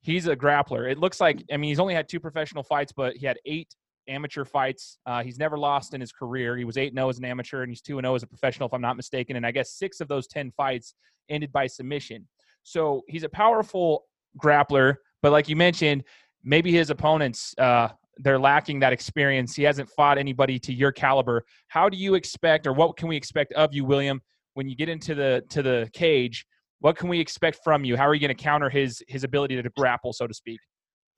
He's 0.02 0.28
a 0.28 0.36
grappler. 0.36 0.92
It 0.92 0.98
looks 0.98 1.22
like 1.22 1.44
I 1.54 1.58
mean 1.58 1.70
he's 1.70 1.80
only 1.80 1.94
had 1.94 2.10
two 2.10 2.20
professional 2.20 2.64
fights, 2.64 2.92
but 2.92 3.16
he 3.16 3.26
had 3.26 3.38
eight 3.46 3.74
amateur 4.08 4.46
fights. 4.46 4.98
Uh, 5.06 5.24
he's 5.24 5.38
never 5.38 5.58
lost 5.58 5.94
in 5.94 6.02
his 6.02 6.12
career. 6.12 6.58
He 6.58 6.66
was 6.66 6.78
8 6.78 6.94
0 6.94 7.10
as 7.10 7.18
an 7.18 7.26
amateur, 7.26 7.64
and 7.64 7.72
he's 7.72 7.82
2 7.82 8.00
0 8.00 8.16
as 8.16 8.24
a 8.24 8.28
professional, 8.28 8.68
if 8.68 8.74
I'm 8.74 8.82
not 8.82 8.98
mistaken. 8.98 9.36
And 9.36 9.46
I 9.46 9.52
guess 9.52 9.72
six 9.72 10.02
of 10.02 10.08
those 10.08 10.28
10 10.28 10.52
fights 10.52 10.94
ended 11.30 11.52
by 11.52 11.68
submission. 11.68 12.28
So 12.64 13.04
he's 13.08 13.24
a 13.24 13.30
powerful 13.30 14.06
grappler, 14.42 14.96
but 15.22 15.32
like 15.32 15.48
you 15.48 15.56
mentioned, 15.56 16.04
maybe 16.44 16.72
his 16.72 16.90
opponents, 16.90 17.54
uh, 17.58 17.90
they're 18.18 18.40
lacking 18.40 18.80
that 18.80 18.94
experience. 18.94 19.56
He 19.56 19.64
hasn't 19.64 19.90
fought 19.90 20.18
anybody 20.18 20.58
to 20.60 20.74
your 20.74 20.92
caliber. 20.92 21.46
How 21.68 21.90
do 21.90 21.98
you 21.98 22.16
expect, 22.16 22.66
or 22.66 22.74
what 22.74 22.98
can 22.98 23.08
we 23.08 23.18
expect 23.18 23.52
of 23.54 23.74
you, 23.74 23.86
William, 23.86 24.22
when 24.54 24.70
you 24.70 24.76
get 24.76 24.90
into 24.90 25.16
the 25.16 25.44
to 25.50 25.62
the 25.62 25.90
cage? 25.94 26.46
What 26.80 26.98
can 26.98 27.10
we 27.10 27.20
expect 27.20 27.60
from 27.64 27.84
you? 27.84 27.98
How 27.98 28.08
are 28.08 28.14
you 28.14 28.22
going 28.22 28.36
to 28.36 28.44
counter 28.44 28.70
his 28.70 29.04
his 29.08 29.24
ability 29.24 29.62
to 29.62 29.70
grapple, 29.70 30.14
so 30.14 30.28
to 30.28 30.34
speak? 30.34 30.60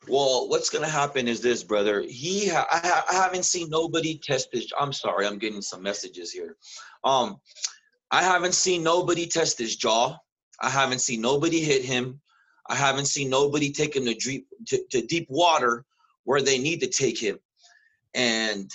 Well, 0.10 0.48
what's 0.48 0.70
gonna 0.70 0.88
happen 0.88 1.28
is 1.28 1.42
this, 1.42 1.64
brother. 1.64 2.02
He, 2.02 2.48
ha- 2.48 2.68
I, 2.72 2.80
ha- 2.88 3.06
I 3.10 3.14
haven't 3.16 3.46
seen 3.46 3.70
nobody 3.70 4.18
test 4.18 4.50
his. 4.54 4.72
I'm 4.80 4.94
sorry, 4.94 5.28
I'm 5.28 5.38
getting 5.38 5.62
some 5.62 5.84
messages 5.84 6.32
here. 6.32 6.56
Um, 7.04 7.40
I 8.12 8.24
haven't 8.24 8.54
seen 8.54 8.84
nobody 8.84 9.28
test 9.28 9.58
his 9.60 9.76
jaw. 9.76 10.18
I 10.62 10.70
haven't 10.70 11.00
seen 11.00 11.22
nobody 11.22 11.60
hit 11.60 11.84
him. 11.84 12.22
I 12.70 12.76
haven't 12.76 13.06
seen 13.06 13.30
nobody 13.30 13.72
take 13.72 13.96
him 13.96 14.06
to 14.06 14.14
deep 14.14 14.48
to, 14.68 14.82
to 14.92 15.02
deep 15.02 15.28
water 15.30 15.86
where 16.24 16.42
they 16.42 16.58
need 16.58 16.82
to 16.82 16.88
take 16.88 17.20
him. 17.20 17.40
And 18.14 18.72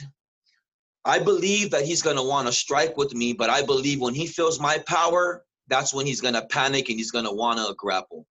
I 1.05 1.19
believe 1.19 1.71
that 1.71 1.85
he's 1.85 2.03
gonna 2.03 2.23
want 2.23 2.47
to 2.47 2.53
strike 2.53 2.97
with 2.97 3.15
me, 3.15 3.33
but 3.33 3.51
I 3.51 3.65
believe 3.65 4.01
when 4.01 4.15
he 4.15 4.27
feels 4.27 4.61
my 4.61 4.79
power, 4.87 5.45
that's 5.69 5.95
when 5.95 6.07
he's 6.07 6.21
gonna 6.21 6.47
panic 6.47 6.89
and 6.91 6.99
he's 6.99 7.11
gonna 7.11 7.33
want 7.33 7.59
to 7.59 7.75
grapple. 7.75 8.27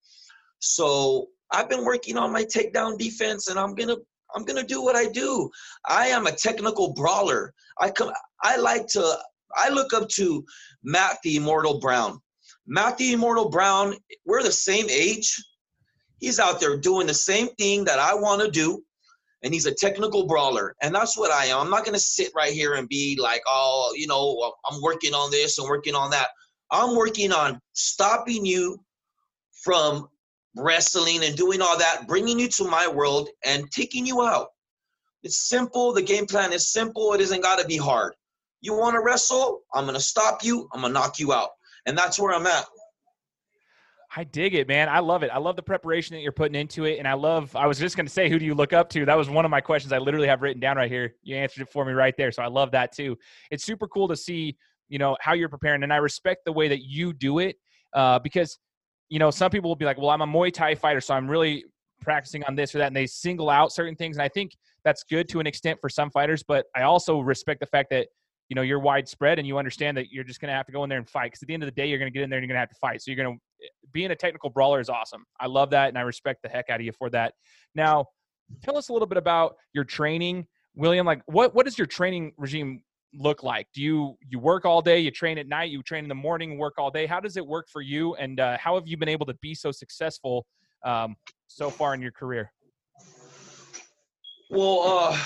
So 0.60 1.30
I've 1.52 1.70
been 1.70 1.84
working 1.86 2.18
on 2.18 2.32
my 2.32 2.44
takedown 2.44 2.98
defense, 2.98 3.48
and 3.48 3.60
I'm 3.60 3.76
gonna 3.76 3.98
I'm 4.36 4.44
gonna 4.44 4.64
do 4.64 4.82
what 4.82 4.96
I 4.96 5.08
do. 5.08 5.50
I 5.88 6.08
am 6.08 6.28
a 6.28 6.32
technical 6.32 6.94
brawler. 6.94 7.54
I 7.80 7.90
come. 7.92 8.12
I 8.44 8.58
like 8.58 8.88
to. 8.88 9.18
I 9.56 9.70
look 9.70 9.94
up 9.94 10.08
to 10.10 10.46
Matt 10.84 11.18
the 11.24 11.36
Immortal 11.36 11.80
Brown. 11.80 12.20
Matt 12.68 12.98
the 12.98 13.14
Immortal 13.14 13.50
Brown. 13.50 13.96
We're 14.26 14.44
the 14.44 14.52
same 14.52 14.90
age. 14.90 15.36
He's 16.20 16.40
out 16.40 16.60
there 16.60 16.78
doing 16.78 17.08
the 17.08 17.14
same 17.14 17.50
thing 17.56 17.84
that 17.86 18.00
I 18.00 18.14
want 18.14 18.42
to 18.42 18.50
do, 18.50 18.84
and 19.44 19.54
he's 19.54 19.66
a 19.66 19.74
technical 19.74 20.28
brawler. 20.28 20.76
And 20.82 20.94
that's 20.94 21.18
what 21.18 21.32
I 21.32 21.46
am. 21.46 21.60
I'm 21.60 21.70
not 21.70 21.86
gonna 21.86 22.00
sit 22.00 22.32
right 22.36 22.54
here 22.54 22.76
and 22.76 22.88
be 22.88 23.18
like, 23.22 23.42
oh, 23.48 23.94
you 23.98 24.08
know, 24.08 24.54
I'm 24.70 24.82
working 24.82 25.14
on 25.14 25.32
this 25.32 25.58
and 25.58 25.68
working 25.68 25.96
on 25.96 26.12
that. 26.12 26.28
I'm 26.72 26.96
working 26.96 27.34
on 27.34 27.60
stopping 27.74 28.46
you 28.46 28.80
from 29.64 30.08
wrestling 30.56 31.24
and 31.24 31.36
doing 31.36 31.62
all 31.62 31.78
that, 31.78 32.08
bringing 32.08 32.40
you 32.40 32.48
to 32.50 32.66
my 32.66 32.88
world 32.88 33.30
and 33.46 33.70
taking 33.72 34.06
you 34.06 34.22
out. 34.22 34.48
It's 35.24 35.48
simple. 35.48 35.94
The 35.94 36.02
game 36.02 36.26
plan 36.26 36.52
is 36.52 36.72
simple. 36.72 37.14
It 37.14 37.22
isn't 37.22 37.42
got 37.42 37.60
to 37.60 37.66
be 37.68 37.78
hard. 37.78 38.14
You 38.62 38.74
want 38.74 38.96
to 38.96 39.02
wrestle? 39.02 39.62
I'm 39.74 39.86
going 39.86 39.96
to 39.96 40.02
stop 40.02 40.44
you. 40.44 40.68
I'm 40.74 40.82
going 40.82 40.94
to 40.94 41.00
knock 41.00 41.20
you 41.20 41.34
out. 41.34 41.50
And 41.86 41.98
that's 41.98 42.20
where 42.20 42.34
I'm 42.34 42.46
at. 42.48 42.66
I 44.16 44.26
dig 44.26 44.56
it, 44.56 44.68
man. 44.68 44.90
I 44.90 45.00
love 45.00 45.24
it. 45.24 45.30
I 45.34 45.38
love 45.38 45.56
the 45.56 45.64
preparation 45.64 46.16
that 46.16 46.22
you're 46.22 46.34
putting 46.34 46.56
into 46.56 46.84
it. 46.84 47.00
And 47.00 47.08
I 47.08 47.14
love, 47.14 47.56
I 47.56 47.66
was 47.66 47.80
just 47.80 47.96
going 47.96 48.06
to 48.06 48.12
say, 48.12 48.30
who 48.30 48.40
do 48.40 48.46
you 48.46 48.54
look 48.54 48.74
up 48.74 48.90
to? 48.90 49.06
That 49.06 49.18
was 49.18 49.30
one 49.30 49.46
of 49.46 49.52
my 49.52 49.62
questions 49.62 49.94
I 49.94 50.00
literally 50.00 50.28
have 50.28 50.42
written 50.42 50.60
down 50.60 50.76
right 50.76 50.92
here. 50.92 51.16
You 51.24 51.38
answered 51.38 51.62
it 51.62 51.72
for 51.72 51.86
me 51.86 51.94
right 51.94 52.14
there. 52.18 52.32
So 52.32 52.44
I 52.44 52.48
love 52.48 52.72
that 52.72 52.92
too. 52.92 53.18
It's 53.52 53.64
super 53.64 53.88
cool 53.88 54.10
to 54.10 54.16
see, 54.18 54.58
you 54.90 55.00
know, 55.00 55.16
how 55.22 55.32
you're 55.34 55.50
preparing. 55.50 55.84
And 55.84 55.94
I 55.94 55.98
respect 55.98 56.42
the 56.46 56.52
way 56.52 56.68
that 56.68 56.82
you 56.82 57.14
do 57.14 57.40
it 57.40 57.56
uh, 57.94 58.20
because, 58.20 58.58
you 59.12 59.20
know, 59.20 59.30
some 59.30 59.52
people 59.52 59.70
will 59.70 59.76
be 59.76 59.86
like, 59.86 59.98
well, 59.98 60.10
I'm 60.10 60.22
a 60.22 60.28
Muay 60.28 60.54
Thai 60.54 60.74
fighter, 60.74 61.02
so 61.02 61.14
I'm 61.14 61.28
really 61.28 61.66
practicing 62.00 62.44
on 62.46 62.56
this 62.56 62.74
or 62.74 62.78
that. 62.78 62.88
And 62.88 62.96
they 62.96 63.06
single 63.06 63.50
out 63.50 63.74
certain 63.74 63.96
things. 63.96 64.16
And 64.16 64.24
I 64.24 64.30
think 64.30 64.54
that's 64.86 65.04
good 65.04 65.28
to 65.30 65.42
an 65.42 65.46
extent 65.46 65.80
for 65.82 65.90
some 65.90 66.10
fighters. 66.10 66.44
But 66.44 66.66
I 66.76 66.84
also 66.84 67.20
respect 67.20 67.60
the 67.60 67.66
fact 67.66 67.90
that 67.92 68.08
you 68.48 68.56
know 68.56 68.62
you're 68.62 68.80
widespread 68.80 69.38
and 69.38 69.46
you 69.46 69.58
understand 69.58 69.98
that 69.98 70.12
you're 70.12 70.24
just 70.24 70.40
going 70.40 70.50
to 70.50 70.54
have 70.54 70.66
to 70.66 70.72
go 70.72 70.84
in 70.84 70.90
there 70.90 70.98
and 70.98 71.10
fight 71.10 71.28
because 71.28 71.42
at 71.44 71.48
the 71.48 71.54
end 71.54 71.64
of 71.64 71.68
the 71.68 71.72
day 71.72 71.88
you're 71.88 72.00
going 72.00 72.12
to 72.12 72.14
get 72.14 72.24
in 72.24 72.30
there 72.30 72.38
and 72.38 72.44
you're 72.44 72.54
going 72.54 72.58
to 72.58 72.60
have 72.60 72.70
to 72.70 72.76
fight 72.82 73.02
so 73.02 73.10
you're 73.10 73.24
going 73.24 73.38
to 73.38 73.70
being 73.94 74.12
a 74.12 74.16
technical 74.16 74.50
brawler 74.50 74.82
is 74.82 74.90
awesome 74.90 75.24
i 75.40 75.48
love 75.48 75.70
that 75.70 75.88
and 75.88 75.98
i 75.98 76.02
respect 76.02 76.42
the 76.44 76.50
heck 76.50 76.70
out 76.70 76.82
of 76.82 76.86
you 76.86 76.92
for 76.92 77.10
that 77.10 77.34
now 77.76 78.06
tell 78.62 78.78
us 78.78 78.90
a 78.90 78.94
little 78.94 79.08
bit 79.08 79.18
about 79.18 79.56
your 79.72 79.86
training 79.86 80.46
william 80.76 81.06
like 81.06 81.22
what 81.28 81.56
what 81.56 81.66
does 81.66 81.78
your 81.78 81.88
training 81.88 82.34
regime 82.38 82.84
look 83.14 83.44
like 83.44 83.68
do 83.74 83.82
you 83.82 84.18
you 84.30 84.40
work 84.40 84.64
all 84.64 84.82
day 84.82 85.00
you 85.00 85.12
train 85.12 85.38
at 85.38 85.48
night 85.48 85.70
you 85.70 85.84
train 85.84 86.04
in 86.04 86.10
the 86.10 86.16
morning 86.16 86.58
work 86.58 86.76
all 86.78 86.90
day 86.90 87.06
how 87.06 87.20
does 87.20 87.36
it 87.36 87.46
work 87.46 87.68
for 87.70 87.82
you 87.82 88.16
and 88.16 88.40
uh, 88.40 88.58
how 88.58 88.76
have 88.76 88.88
you 88.88 88.96
been 88.96 89.10
able 89.10 89.26
to 89.26 89.34
be 89.42 89.54
so 89.54 89.72
successful 89.72 90.46
um, 90.84 91.16
so 91.48 91.70
far 91.70 91.94
in 91.94 92.02
your 92.02 92.12
career 92.12 92.52
well 94.50 94.84
uh 94.86 95.18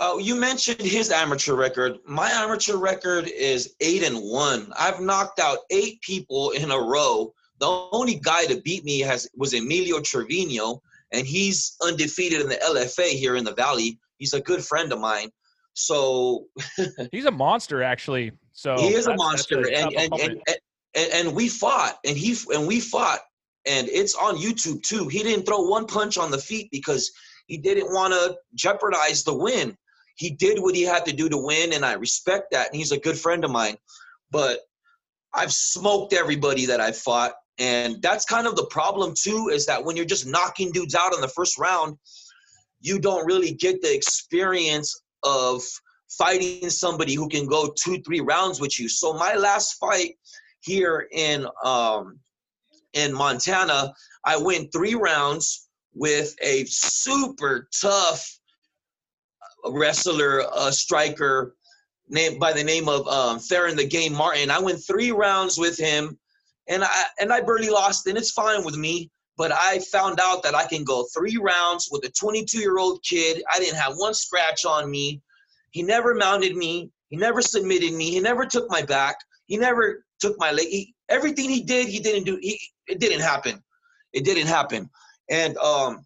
uh, 0.00 0.16
you 0.16 0.34
mentioned 0.34 0.80
his 0.80 1.10
amateur 1.10 1.54
record. 1.54 1.98
My 2.06 2.30
amateur 2.30 2.78
record 2.78 3.28
is 3.28 3.74
eight 3.80 4.02
and 4.02 4.16
one. 4.16 4.72
I've 4.78 4.98
knocked 4.98 5.38
out 5.38 5.58
eight 5.68 6.00
people 6.00 6.52
in 6.52 6.70
a 6.70 6.78
row. 6.78 7.34
The 7.58 7.88
only 7.92 8.14
guy 8.14 8.46
to 8.46 8.62
beat 8.62 8.82
me 8.82 9.00
has 9.00 9.28
was 9.36 9.52
Emilio 9.52 10.00
Trevino, 10.00 10.80
and 11.12 11.26
he's 11.26 11.76
undefeated 11.82 12.40
in 12.40 12.48
the 12.48 12.56
LFA 12.56 13.10
here 13.10 13.36
in 13.36 13.44
the 13.44 13.52
Valley. 13.52 13.98
He's 14.16 14.32
a 14.32 14.40
good 14.40 14.64
friend 14.64 14.90
of 14.90 15.00
mine. 15.00 15.30
So 15.86 16.46
he's 17.12 17.24
a 17.24 17.30
monster, 17.30 17.82
actually. 17.82 18.32
So 18.52 18.76
he 18.76 18.94
is 18.94 19.06
a 19.06 19.14
monster, 19.16 19.60
a 19.60 19.72
and, 19.72 19.94
and, 19.94 20.12
and, 20.20 20.42
and 20.94 21.12
and 21.12 21.34
we 21.34 21.48
fought, 21.48 21.98
and 22.04 22.16
he 22.16 22.36
and 22.54 22.66
we 22.66 22.80
fought, 22.80 23.20
and 23.66 23.88
it's 23.88 24.14
on 24.14 24.36
YouTube 24.36 24.82
too. 24.82 25.08
He 25.08 25.22
didn't 25.22 25.46
throw 25.46 25.62
one 25.62 25.86
punch 25.86 26.18
on 26.18 26.30
the 26.30 26.38
feet 26.38 26.68
because 26.70 27.10
he 27.46 27.56
didn't 27.56 27.92
want 27.92 28.12
to 28.12 28.36
jeopardize 28.54 29.24
the 29.24 29.34
win 29.34 29.76
he 30.20 30.28
did 30.28 30.58
what 30.58 30.74
he 30.74 30.82
had 30.82 31.06
to 31.06 31.14
do 31.14 31.30
to 31.30 31.38
win, 31.38 31.72
and 31.72 31.82
I 31.82 31.94
respect 31.94 32.50
that. 32.50 32.66
And 32.66 32.76
he's 32.76 32.92
a 32.92 33.00
good 33.00 33.18
friend 33.18 33.42
of 33.42 33.50
mine. 33.50 33.76
But 34.30 34.60
I've 35.32 35.50
smoked 35.50 36.12
everybody 36.12 36.66
that 36.66 36.78
I've 36.78 36.98
fought. 36.98 37.32
And 37.58 38.02
that's 38.02 38.26
kind 38.26 38.46
of 38.46 38.54
the 38.54 38.66
problem, 38.66 39.14
too, 39.18 39.48
is 39.50 39.64
that 39.64 39.82
when 39.82 39.96
you're 39.96 40.04
just 40.04 40.26
knocking 40.26 40.72
dudes 40.72 40.94
out 40.94 41.14
in 41.14 41.22
the 41.22 41.28
first 41.28 41.58
round, 41.58 41.96
you 42.80 42.98
don't 42.98 43.24
really 43.24 43.52
get 43.52 43.80
the 43.80 43.94
experience 43.94 45.00
of 45.22 45.62
fighting 46.08 46.68
somebody 46.70 47.14
who 47.14 47.28
can 47.28 47.46
go 47.46 47.72
two, 47.78 48.00
three 48.02 48.20
rounds 48.20 48.60
with 48.60 48.78
you. 48.78 48.88
So 48.88 49.12
my 49.12 49.34
last 49.34 49.74
fight 49.74 50.16
here 50.60 51.08
in 51.12 51.46
um, 51.64 52.18
in 52.92 53.12
Montana, 53.14 53.92
I 54.24 54.36
went 54.36 54.72
three 54.72 54.94
rounds 54.94 55.68
with 55.94 56.34
a 56.42 56.64
super 56.66 57.68
tough 57.80 58.38
wrestler, 59.64 60.44
a 60.56 60.72
striker 60.72 61.54
named 62.08 62.40
by 62.40 62.52
the 62.52 62.64
name 62.64 62.88
of 62.88 63.06
um, 63.06 63.38
Theron 63.38 63.76
the 63.76 63.86
Game 63.86 64.12
Martin. 64.12 64.50
I 64.50 64.58
went 64.58 64.84
three 64.84 65.12
rounds 65.12 65.58
with 65.58 65.78
him, 65.78 66.18
and 66.68 66.82
I 66.84 67.04
and 67.20 67.32
I 67.32 67.40
barely 67.40 67.70
lost, 67.70 68.06
and 68.06 68.18
it's 68.18 68.32
fine 68.32 68.64
with 68.64 68.76
me. 68.76 69.10
But 69.40 69.52
I 69.52 69.78
found 69.78 70.20
out 70.20 70.42
that 70.42 70.54
I 70.54 70.66
can 70.66 70.84
go 70.84 71.06
three 71.16 71.38
rounds 71.38 71.88
with 71.90 72.04
a 72.04 72.10
22 72.10 72.58
year 72.58 72.76
old 72.76 73.02
kid. 73.02 73.42
I 73.50 73.58
didn't 73.58 73.78
have 73.78 73.94
one 73.94 74.12
scratch 74.12 74.66
on 74.66 74.90
me. 74.90 75.22
He 75.70 75.82
never 75.82 76.14
mounted 76.14 76.56
me. 76.56 76.90
He 77.08 77.16
never 77.16 77.40
submitted 77.40 77.94
me. 77.94 78.10
He 78.10 78.20
never 78.20 78.44
took 78.44 78.68
my 78.68 78.82
back. 78.82 79.16
He 79.46 79.56
never 79.56 80.04
took 80.20 80.38
my 80.38 80.52
leg. 80.52 80.66
He, 80.66 80.94
everything 81.08 81.48
he 81.48 81.62
did, 81.62 81.88
he 81.88 82.00
didn't 82.00 82.24
do. 82.24 82.38
He, 82.42 82.60
it 82.86 83.00
didn't 83.00 83.22
happen. 83.22 83.62
It 84.12 84.26
didn't 84.26 84.46
happen. 84.46 84.90
And 85.30 85.56
um, 85.56 86.04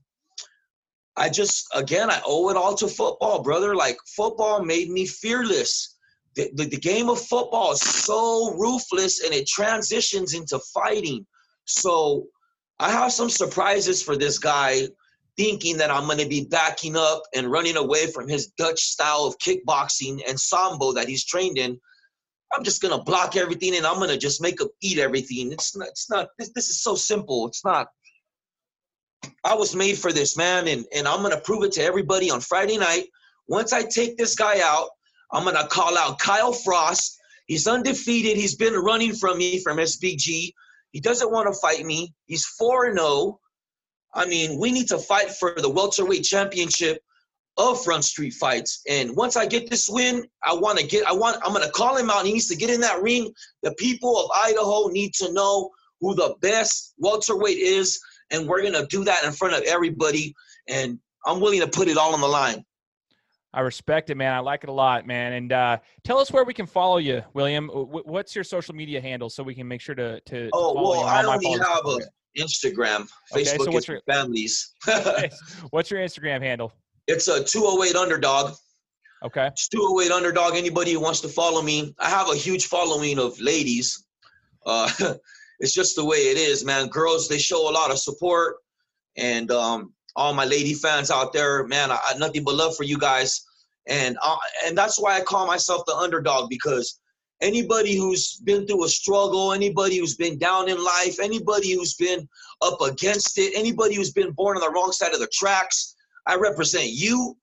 I 1.17 1.29
just, 1.29 1.67
again, 1.75 2.11
I 2.11 2.23
owe 2.25 2.50
it 2.50 2.57
all 2.57 2.76
to 2.76 2.87
football, 2.87 3.43
brother. 3.43 3.75
Like, 3.75 3.99
football 4.14 4.62
made 4.62 4.91
me 4.91 5.07
fearless. 5.07 5.97
The, 6.37 6.53
the, 6.55 6.67
the, 6.67 6.79
game 6.79 7.09
of 7.09 7.21
football 7.21 7.73
is 7.73 7.81
so 7.81 8.55
ruthless 8.55 9.25
and 9.25 9.35
it 9.35 9.49
transitions 9.49 10.35
into 10.35 10.61
fighting. 10.73 11.26
So, 11.64 12.29
I 12.78 12.90
have 12.90 13.12
some 13.12 13.31
surprises 13.31 14.02
for 14.02 14.16
this 14.16 14.38
guy 14.38 14.88
thinking 15.37 15.76
that 15.78 15.90
I'm 15.90 16.07
going 16.07 16.19
to 16.19 16.28
be 16.28 16.45
backing 16.45 16.97
up 16.97 17.23
and 17.35 17.50
running 17.50 17.76
away 17.76 18.07
from 18.07 18.28
his 18.28 18.49
Dutch 18.59 18.81
style 18.81 19.25
of 19.25 19.38
kickboxing 19.38 20.23
and 20.28 20.38
sambo 20.38 20.93
that 20.93 21.09
he's 21.09 21.25
trained 21.25 21.59
in. 21.59 21.78
I'm 22.52 22.62
just 22.62 22.83
going 22.83 22.97
to 22.97 23.02
block 23.02 23.37
everything 23.37 23.76
and 23.76 23.87
I'm 23.87 23.97
going 23.97 24.11
to 24.11 24.19
just 24.19 24.40
make 24.40 24.61
him 24.61 24.69
eat 24.81 24.99
everything. 24.99 25.50
It's 25.52 25.76
not, 25.76 25.88
it's 25.88 26.09
not, 26.09 26.28
this, 26.38 26.50
this 26.54 26.69
is 26.71 26.83
so 26.83 26.95
simple. 26.95 27.49
It's 27.49 27.64
not, 27.64 27.88
I 29.45 29.54
was 29.54 29.75
made 29.75 29.99
for 29.99 30.12
this, 30.12 30.37
man, 30.37 30.69
and, 30.69 30.85
and 30.95 31.07
I'm 31.07 31.23
gonna 31.23 31.40
prove 31.40 31.64
it 31.64 31.73
to 31.73 31.83
everybody 31.83 32.31
on 32.31 32.40
Friday 32.40 32.78
night. 32.78 33.07
Once 33.47 33.73
I 33.73 33.83
take 33.83 34.16
this 34.16 34.35
guy 34.35 34.61
out, 34.62 34.88
I'm 35.33 35.45
gonna 35.45 35.66
call 35.69 35.99
out 35.99 36.19
Kyle 36.19 36.52
Frost. 36.52 37.19
He's 37.47 37.66
undefeated. 37.66 38.37
He's 38.37 38.57
been 38.57 38.75
running 38.75 39.14
from 39.14 39.38
me 39.38 39.62
from 39.62 39.76
SBG. 39.76 40.52
He 40.95 41.01
doesn't 41.01 41.33
want 41.33 41.53
to 41.53 41.59
fight 41.59 41.85
me. 41.85 42.15
He's 42.27 42.47
4 42.47 42.97
0. 42.97 43.41
I 44.15 44.27
mean, 44.27 44.61
we 44.61 44.71
need 44.71 44.87
to 44.89 44.99
fight 44.99 45.29
for 45.33 45.53
the 45.57 45.69
welterweight 45.69 46.23
championship 46.23 46.99
of 47.57 47.83
front 47.83 48.05
street 48.05 48.35
fights. 48.35 48.81
And 48.89 49.17
once 49.17 49.37
I 49.37 49.45
get 49.45 49.69
this 49.69 49.89
win, 49.89 50.25
I 50.45 50.55
want 50.55 50.79
to 50.79 50.87
get 50.87 51.05
I 51.05 51.13
want 51.13 51.39
I'm 51.45 51.53
going 51.53 51.67
to 51.67 51.73
call 51.73 51.97
him 51.97 52.11
out. 52.11 52.25
He 52.25 52.33
needs 52.33 52.47
to 52.47 52.57
get 52.57 52.71
in 52.71 52.81
that 52.83 53.03
ring. 53.03 53.33
The 53.65 53.75
people 53.75 54.17
of 54.17 54.31
Idaho 54.37 54.87
need 54.87 55.15
to 55.15 55.33
know 55.33 55.71
who 56.01 56.15
the 56.15 56.37
best 56.41 56.95
welterweight 56.99 57.59
is 57.59 58.01
and 58.31 58.49
we're 58.49 58.63
gonna 58.63 58.87
do 58.87 59.05
that 59.05 59.25
in 59.25 59.33
front 59.33 59.55
of 59.55 59.65
everybody. 59.65 60.33
And 60.69 61.01
I'm 61.27 61.41
willing 61.41 61.61
to 61.61 61.69
put 61.69 61.89
it 61.89 61.97
all 61.97 62.15
on 62.15 62.21
the 62.21 62.29
line. 62.29 62.65
I 63.54 63.61
respect 63.61 64.11
it, 64.11 64.16
man. 64.16 64.34
I 64.34 64.40
like 64.40 64.64
it 64.64 64.68
a 64.68 64.73
lot, 64.73 65.06
man. 65.06 65.32
And 65.34 65.52
uh, 65.52 65.78
tell 66.02 66.18
us 66.18 66.32
where 66.32 66.42
we 66.42 66.52
can 66.52 66.66
follow 66.66 66.96
you, 66.96 67.23
William. 67.34 67.68
What's 67.68 68.34
your 68.34 68.42
social 68.42 68.75
media 68.75 69.00
handle 69.00 69.30
so 69.30 69.44
we 69.44 69.54
can 69.54 69.68
make 69.68 69.80
sure 69.80 69.94
to 69.94 70.20
to. 70.20 70.50
Oh 70.52 70.75
well, 70.75 71.04
I 71.04 71.23
only 71.23 71.52
have 71.52 71.87
a 71.87 71.99
Instagram. 72.37 73.08
Facebook 73.32 73.37
okay, 73.37 73.44
so 73.44 73.70
what's 73.70 73.87
your, 73.87 74.00
families. 74.11 74.75
what's 75.70 75.88
your 75.88 76.00
Instagram 76.00 76.42
handle? 76.42 76.73
It's 77.06 77.28
a 77.28 77.44
208 77.44 77.94
underdog. 77.94 78.54
Okay. 79.25 79.46
It's 79.46 79.68
208 79.68 80.11
underdog. 80.11 80.56
Anybody 80.56 80.92
who 80.92 81.00
wants 81.00 81.20
to 81.20 81.28
follow 81.28 81.62
me, 81.62 81.94
I 82.00 82.11
have 82.11 82.28
a 82.28 82.37
huge 82.37 82.66
following 82.66 83.20
of 83.20 83.40
ladies. 83.40 84.04
Uh, 84.66 84.90
it's 85.61 85.73
just 85.73 85.94
the 85.94 86.04
way 86.04 86.16
it 86.16 86.37
is, 86.37 86.64
man. 86.64 86.88
Girls, 86.88 87.28
they 87.28 87.38
show 87.38 87.70
a 87.70 87.73
lot 87.73 87.92
of 87.92 88.00
support, 88.00 88.56
and 89.16 89.50
um, 89.52 89.94
all 90.16 90.35
my 90.35 90.44
lady 90.44 90.75
fans 90.75 91.11
out 91.11 91.33
there, 91.33 91.66
man, 91.66 91.90
I, 91.90 91.99
I 92.04 92.18
nothing 92.18 92.44
but 92.44 92.54
love 92.54 92.76
for 92.76 92.85
you 92.85 92.99
guys, 92.99 93.44
and 93.87 94.16
uh, 94.23 94.37
and 94.66 94.76
that's 94.76 95.00
why 95.00 95.16
I 95.16 95.21
call 95.23 95.47
myself 95.47 95.85
the 95.87 95.94
underdog 95.94 96.49
because 96.49 97.00
anybody 97.40 97.97
who's 97.97 98.37
been 98.44 98.66
through 98.66 98.85
a 98.85 98.88
struggle, 98.88 99.52
anybody 99.52 99.99
who's 99.99 100.16
been 100.16 100.38
down 100.38 100.68
in 100.68 100.83
life, 100.83 101.18
anybody 101.21 101.73
who's 101.73 101.94
been 101.94 102.28
up 102.62 102.80
against 102.80 103.38
it, 103.38 103.52
anybody 103.56 103.94
who's 103.94 104.12
been 104.12 104.33
born 104.33 104.56
on 104.56 104.62
the 104.62 104.71
wrong 104.71 104.92
side 104.92 105.12
of 105.12 105.21
the 105.21 105.28
tracks, 105.33 105.94
I 106.26 106.37
represent 106.37 106.88
you. 106.90 107.37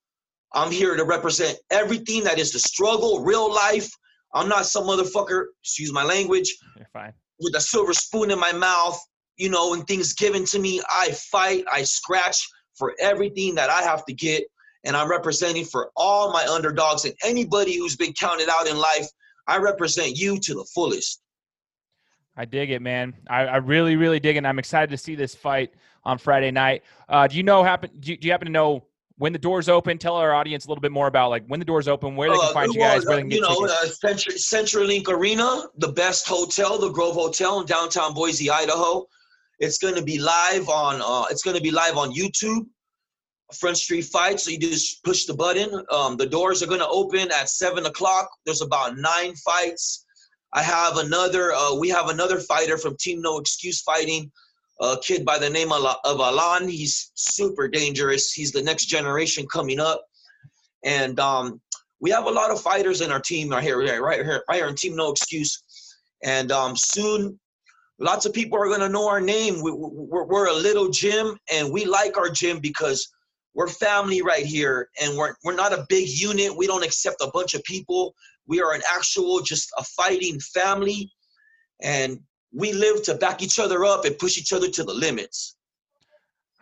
I'm 0.53 0.71
here 0.71 0.95
to 0.97 1.05
represent 1.05 1.57
everything 1.69 2.23
that 2.25 2.39
is 2.39 2.51
the 2.51 2.59
struggle, 2.59 3.23
real 3.23 3.53
life. 3.53 3.89
I'm 4.33 4.49
not 4.49 4.65
some 4.65 4.85
motherfucker, 4.85 5.45
excuse 5.61 5.93
my 5.93 6.03
language. 6.03 6.57
You're 6.77 6.87
fine 6.91 7.13
with 7.41 7.55
a 7.55 7.61
silver 7.61 7.93
spoon 7.93 8.31
in 8.31 8.39
my 8.39 8.53
mouth, 8.53 8.99
you 9.35 9.49
know, 9.49 9.73
and 9.73 9.85
things 9.87 10.13
given 10.13 10.45
to 10.45 10.59
me. 10.59 10.81
I 10.89 11.11
fight, 11.11 11.65
I 11.71 11.83
scratch 11.83 12.47
for 12.81 12.95
everything 12.99 13.53
that 13.53 13.69
I 13.69 13.83
have 13.83 14.03
to 14.05 14.13
get. 14.13 14.43
And 14.83 14.97
I'm 14.97 15.07
representing 15.07 15.65
for 15.65 15.91
all 15.95 16.33
my 16.33 16.43
underdogs 16.47 17.05
and 17.05 17.13
anybody 17.23 17.77
who's 17.77 17.95
been 17.95 18.11
counted 18.13 18.49
out 18.49 18.67
in 18.67 18.75
life. 18.75 19.07
I 19.45 19.59
represent 19.59 20.17
you 20.17 20.39
to 20.39 20.55
the 20.55 20.65
fullest. 20.73 21.21
I 22.35 22.45
dig 22.45 22.71
it, 22.71 22.81
man. 22.81 23.13
I, 23.29 23.41
I 23.41 23.57
really, 23.57 23.97
really 23.97 24.19
dig 24.19 24.35
it. 24.35 24.45
I'm 24.47 24.57
excited 24.57 24.89
to 24.89 24.97
see 24.97 25.13
this 25.13 25.35
fight 25.35 25.75
on 26.03 26.17
Friday 26.17 26.49
night. 26.49 26.81
Uh, 27.07 27.27
do 27.27 27.37
you 27.37 27.43
know 27.43 27.63
happen? 27.63 27.91
Do 27.99 28.09
you, 28.09 28.17
do 28.17 28.27
you 28.27 28.31
happen 28.31 28.47
to 28.47 28.51
know 28.51 28.83
when 29.19 29.31
the 29.31 29.37
doors 29.37 29.69
open, 29.69 29.99
tell 29.99 30.15
our 30.15 30.33
audience 30.33 30.65
a 30.65 30.69
little 30.69 30.81
bit 30.81 30.91
more 30.91 31.05
about 31.05 31.29
like 31.29 31.45
when 31.45 31.59
the 31.59 31.65
doors 31.65 31.87
open, 31.87 32.15
where 32.15 32.31
they 32.31 32.37
can 32.39 32.49
uh, 32.49 32.53
find 32.53 32.69
uh, 32.69 32.73
you 32.73 32.79
guys, 32.79 33.05
where 33.05 33.17
they 33.17 33.21
can 33.21 33.29
get 33.29 33.35
you 33.35 33.41
know, 33.41 33.67
uh, 33.67 33.85
Central, 33.85 34.35
CenturyLink 34.35 35.07
Arena, 35.07 35.65
the 35.77 35.91
best 35.91 36.27
hotel, 36.27 36.79
the 36.79 36.89
Grove 36.89 37.13
Hotel 37.13 37.59
in 37.59 37.67
downtown 37.67 38.15
Boise, 38.15 38.49
Idaho. 38.49 39.05
It's 39.61 39.77
going 39.77 39.95
to 39.95 40.03
be 40.03 40.19
live 40.19 40.67
on. 40.67 41.01
Uh, 41.01 41.25
it's 41.31 41.43
going 41.43 41.55
to 41.55 41.63
be 41.63 41.71
live 41.71 41.97
on 41.97 42.13
YouTube. 42.13 42.65
Front 43.57 43.77
Street 43.77 44.05
Fight. 44.05 44.39
So 44.39 44.51
you 44.51 44.57
just 44.57 45.03
push 45.03 45.25
the 45.25 45.33
button. 45.33 45.85
Um, 45.91 46.17
the 46.17 46.25
doors 46.25 46.61
are 46.61 46.67
going 46.67 46.79
to 46.79 46.87
open 46.87 47.31
at 47.31 47.49
seven 47.49 47.85
o'clock. 47.85 48.29
There's 48.45 48.61
about 48.61 48.97
nine 48.97 49.33
fights. 49.35 50.05
I 50.53 50.61
have 50.61 50.97
another. 50.97 51.53
Uh, 51.53 51.75
we 51.75 51.87
have 51.89 52.09
another 52.09 52.39
fighter 52.39 52.77
from 52.77 52.97
Team 52.97 53.21
No 53.21 53.39
Excuse 53.39 53.81
Fighting 53.81 54.31
a 54.81 54.97
kid 55.01 55.23
by 55.23 55.37
the 55.37 55.49
name 55.49 55.71
of, 55.71 55.85
Alan. 56.05 56.67
He's 56.67 57.11
super 57.13 57.67
dangerous. 57.67 58.31
He's 58.31 58.51
the 58.51 58.63
next 58.63 58.85
generation 58.85 59.45
coming 59.51 59.79
up. 59.79 60.03
And 60.83 61.19
um, 61.19 61.61
we 61.99 62.09
have 62.09 62.25
a 62.25 62.31
lot 62.31 62.49
of 62.49 62.59
fighters 62.59 63.01
in 63.01 63.11
our 63.11 63.19
team 63.19 63.49
right 63.49 63.63
here, 63.63 63.77
right 63.77 63.87
here, 63.87 64.03
right 64.03 64.25
here, 64.25 64.43
right 64.49 64.55
here 64.57 64.67
in 64.67 64.75
Team 64.75 64.95
No 64.95 65.11
Excuse. 65.11 65.61
And 66.23 66.51
um, 66.51 66.75
soon, 66.75 67.39
lots 68.01 68.25
of 68.25 68.33
people 68.33 68.57
are 68.57 68.67
going 68.67 68.81
to 68.81 68.89
know 68.89 69.07
our 69.07 69.21
name. 69.21 69.61
We, 69.61 69.71
we're, 69.71 70.25
we're 70.25 70.47
a 70.47 70.53
little 70.53 70.89
gym, 70.89 71.37
and 71.51 71.71
we 71.71 71.85
like 71.85 72.17
our 72.17 72.29
gym 72.29 72.59
because 72.59 73.07
we're 73.53 73.67
family 73.67 74.21
right 74.21 74.45
here, 74.45 74.89
and 75.01 75.17
we're, 75.17 75.35
we're 75.43 75.55
not 75.55 75.73
a 75.73 75.85
big 75.87 76.09
unit. 76.09 76.55
We 76.55 76.67
don't 76.67 76.83
accept 76.83 77.17
a 77.21 77.29
bunch 77.33 77.53
of 77.53 77.63
people. 77.63 78.13
We 78.47 78.61
are 78.61 78.73
an 78.73 78.81
actual, 78.93 79.41
just 79.41 79.69
a 79.77 79.83
fighting 79.83 80.39
family. 80.39 81.11
And 81.81 82.19
we 82.53 82.73
live 82.73 83.03
to 83.03 83.15
back 83.15 83.41
each 83.41 83.59
other 83.59 83.85
up 83.85 84.05
and 84.05 84.17
push 84.17 84.37
each 84.37 84.51
other 84.51 84.69
to 84.69 84.83
the 84.83 84.93
limits. 84.93 85.55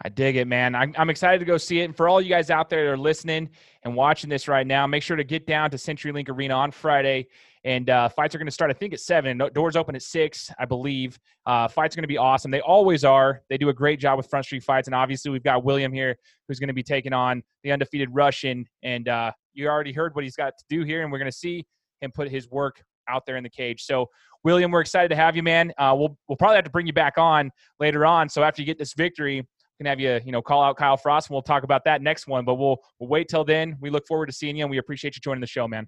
I 0.01 0.09
dig 0.09 0.37
it, 0.37 0.47
man. 0.47 0.75
I'm, 0.75 0.93
I'm 0.97 1.09
excited 1.09 1.39
to 1.39 1.45
go 1.45 1.57
see 1.57 1.81
it. 1.81 1.85
And 1.85 1.95
for 1.95 2.07
all 2.07 2.21
you 2.21 2.29
guys 2.29 2.49
out 2.49 2.69
there 2.69 2.85
that 2.85 2.91
are 2.91 2.97
listening 2.97 3.49
and 3.83 3.95
watching 3.95 4.29
this 4.29 4.47
right 4.47 4.65
now, 4.65 4.87
make 4.87 5.03
sure 5.03 5.17
to 5.17 5.25
get 5.25 5.45
down 5.45 5.71
to 5.71 5.77
CenturyLink 5.77 6.29
Arena 6.29 6.53
on 6.53 6.71
Friday. 6.71 7.27
And 7.65 7.89
uh, 7.89 8.07
fights 8.07 8.33
are 8.33 8.37
going 8.37 8.47
to 8.47 8.53
start, 8.53 8.71
I 8.71 8.73
think, 8.73 8.93
at 8.93 9.01
7. 9.01 9.41
Doors 9.53 9.75
open 9.75 9.95
at 9.95 10.01
6, 10.01 10.51
I 10.57 10.65
believe. 10.65 11.19
Uh, 11.45 11.67
fights 11.67 11.95
are 11.95 11.97
going 11.97 12.03
to 12.03 12.07
be 12.07 12.17
awesome. 12.17 12.51
They 12.51 12.61
always 12.61 13.03
are. 13.03 13.41
They 13.49 13.57
do 13.57 13.69
a 13.69 13.73
great 13.73 13.99
job 13.99 14.17
with 14.17 14.29
Front 14.29 14.45
Street 14.45 14.63
Fights. 14.63 14.87
And 14.87 14.95
obviously, 14.95 15.31
we've 15.31 15.43
got 15.43 15.63
William 15.63 15.91
here 15.91 16.15
who's 16.47 16.59
going 16.59 16.69
to 16.69 16.73
be 16.73 16.83
taking 16.83 17.11
on 17.11 17.43
the 17.63 17.71
undefeated 17.71 18.09
Russian. 18.13 18.65
And 18.81 19.09
uh, 19.09 19.31
you 19.53 19.67
already 19.67 19.91
heard 19.91 20.15
what 20.15 20.23
he's 20.23 20.35
got 20.35 20.53
to 20.57 20.63
do 20.69 20.83
here. 20.83 21.03
And 21.03 21.11
we're 21.11 21.19
going 21.19 21.31
to 21.31 21.37
see 21.37 21.65
him 22.01 22.11
put 22.11 22.29
his 22.29 22.49
work 22.49 22.81
out 23.09 23.25
there 23.25 23.35
in 23.35 23.43
the 23.43 23.49
cage. 23.49 23.83
So, 23.83 24.07
William, 24.43 24.71
we're 24.71 24.81
excited 24.81 25.09
to 25.09 25.15
have 25.17 25.35
you, 25.35 25.43
man. 25.43 25.73
Uh, 25.77 25.93
we'll 25.97 26.17
we'll 26.29 26.37
probably 26.37 26.55
have 26.55 26.65
to 26.65 26.71
bring 26.71 26.87
you 26.87 26.93
back 26.93 27.17
on 27.17 27.51
later 27.79 28.05
on. 28.05 28.29
So 28.29 28.41
after 28.41 28.61
you 28.61 28.65
get 28.65 28.77
this 28.77 28.93
victory, 28.93 29.45
can 29.79 29.85
have 29.85 29.99
you 29.99 30.19
you 30.25 30.31
know 30.31 30.41
call 30.41 30.61
out 30.61 30.77
Kyle 30.77 30.97
Frost, 30.97 31.29
and 31.29 31.35
we'll 31.35 31.41
talk 31.41 31.63
about 31.63 31.83
that 31.85 32.01
next 32.01 32.27
one. 32.27 32.45
But 32.45 32.55
we'll 32.55 32.77
we'll 32.99 33.09
wait 33.09 33.27
till 33.27 33.43
then. 33.43 33.75
We 33.81 33.89
look 33.89 34.05
forward 34.07 34.27
to 34.27 34.33
seeing 34.33 34.55
you, 34.55 34.63
and 34.63 34.71
we 34.71 34.77
appreciate 34.77 35.15
you 35.15 35.21
joining 35.21 35.41
the 35.41 35.47
show, 35.47 35.67
man. 35.67 35.87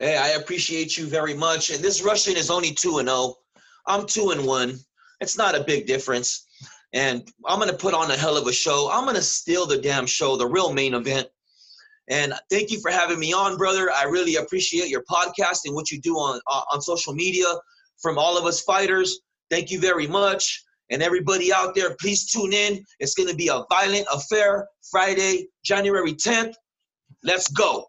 Hey, 0.00 0.16
I 0.16 0.28
appreciate 0.28 0.96
you 0.96 1.06
very 1.06 1.34
much. 1.34 1.70
And 1.70 1.82
this 1.82 2.02
Russian 2.02 2.36
is 2.36 2.50
only 2.50 2.72
two 2.72 2.98
and 2.98 3.08
zero. 3.08 3.18
Oh. 3.18 3.36
I'm 3.86 4.06
two 4.06 4.30
and 4.30 4.46
one. 4.46 4.78
It's 5.20 5.36
not 5.36 5.56
a 5.56 5.64
big 5.64 5.86
difference. 5.86 6.46
And 6.92 7.28
I'm 7.46 7.58
gonna 7.58 7.72
put 7.72 7.94
on 7.94 8.10
a 8.10 8.16
hell 8.16 8.36
of 8.36 8.46
a 8.46 8.52
show. 8.52 8.88
I'm 8.92 9.04
gonna 9.06 9.20
steal 9.20 9.66
the 9.66 9.78
damn 9.78 10.06
show, 10.06 10.36
the 10.36 10.46
real 10.46 10.72
main 10.72 10.94
event. 10.94 11.26
And 12.08 12.32
thank 12.48 12.70
you 12.70 12.80
for 12.80 12.92
having 12.92 13.18
me 13.18 13.32
on, 13.32 13.56
brother. 13.56 13.90
I 13.90 14.04
really 14.04 14.36
appreciate 14.36 14.88
your 14.88 15.02
podcast 15.10 15.62
and 15.64 15.74
what 15.74 15.90
you 15.90 16.00
do 16.00 16.14
on 16.14 16.40
uh, 16.46 16.62
on 16.70 16.80
social 16.80 17.12
media. 17.12 17.46
From 18.00 18.18
all 18.18 18.38
of 18.38 18.44
us 18.44 18.60
fighters, 18.62 19.18
thank 19.50 19.72
you 19.72 19.80
very 19.80 20.06
much. 20.06 20.62
And 20.90 21.02
everybody 21.02 21.52
out 21.52 21.74
there, 21.74 21.96
please 22.00 22.30
tune 22.30 22.52
in. 22.52 22.84
It's 23.00 23.14
going 23.14 23.28
to 23.28 23.34
be 23.34 23.48
a 23.48 23.64
violent 23.68 24.06
affair 24.12 24.66
Friday, 24.90 25.48
January 25.64 26.14
10th. 26.14 26.54
Let's 27.24 27.48
go. 27.50 27.88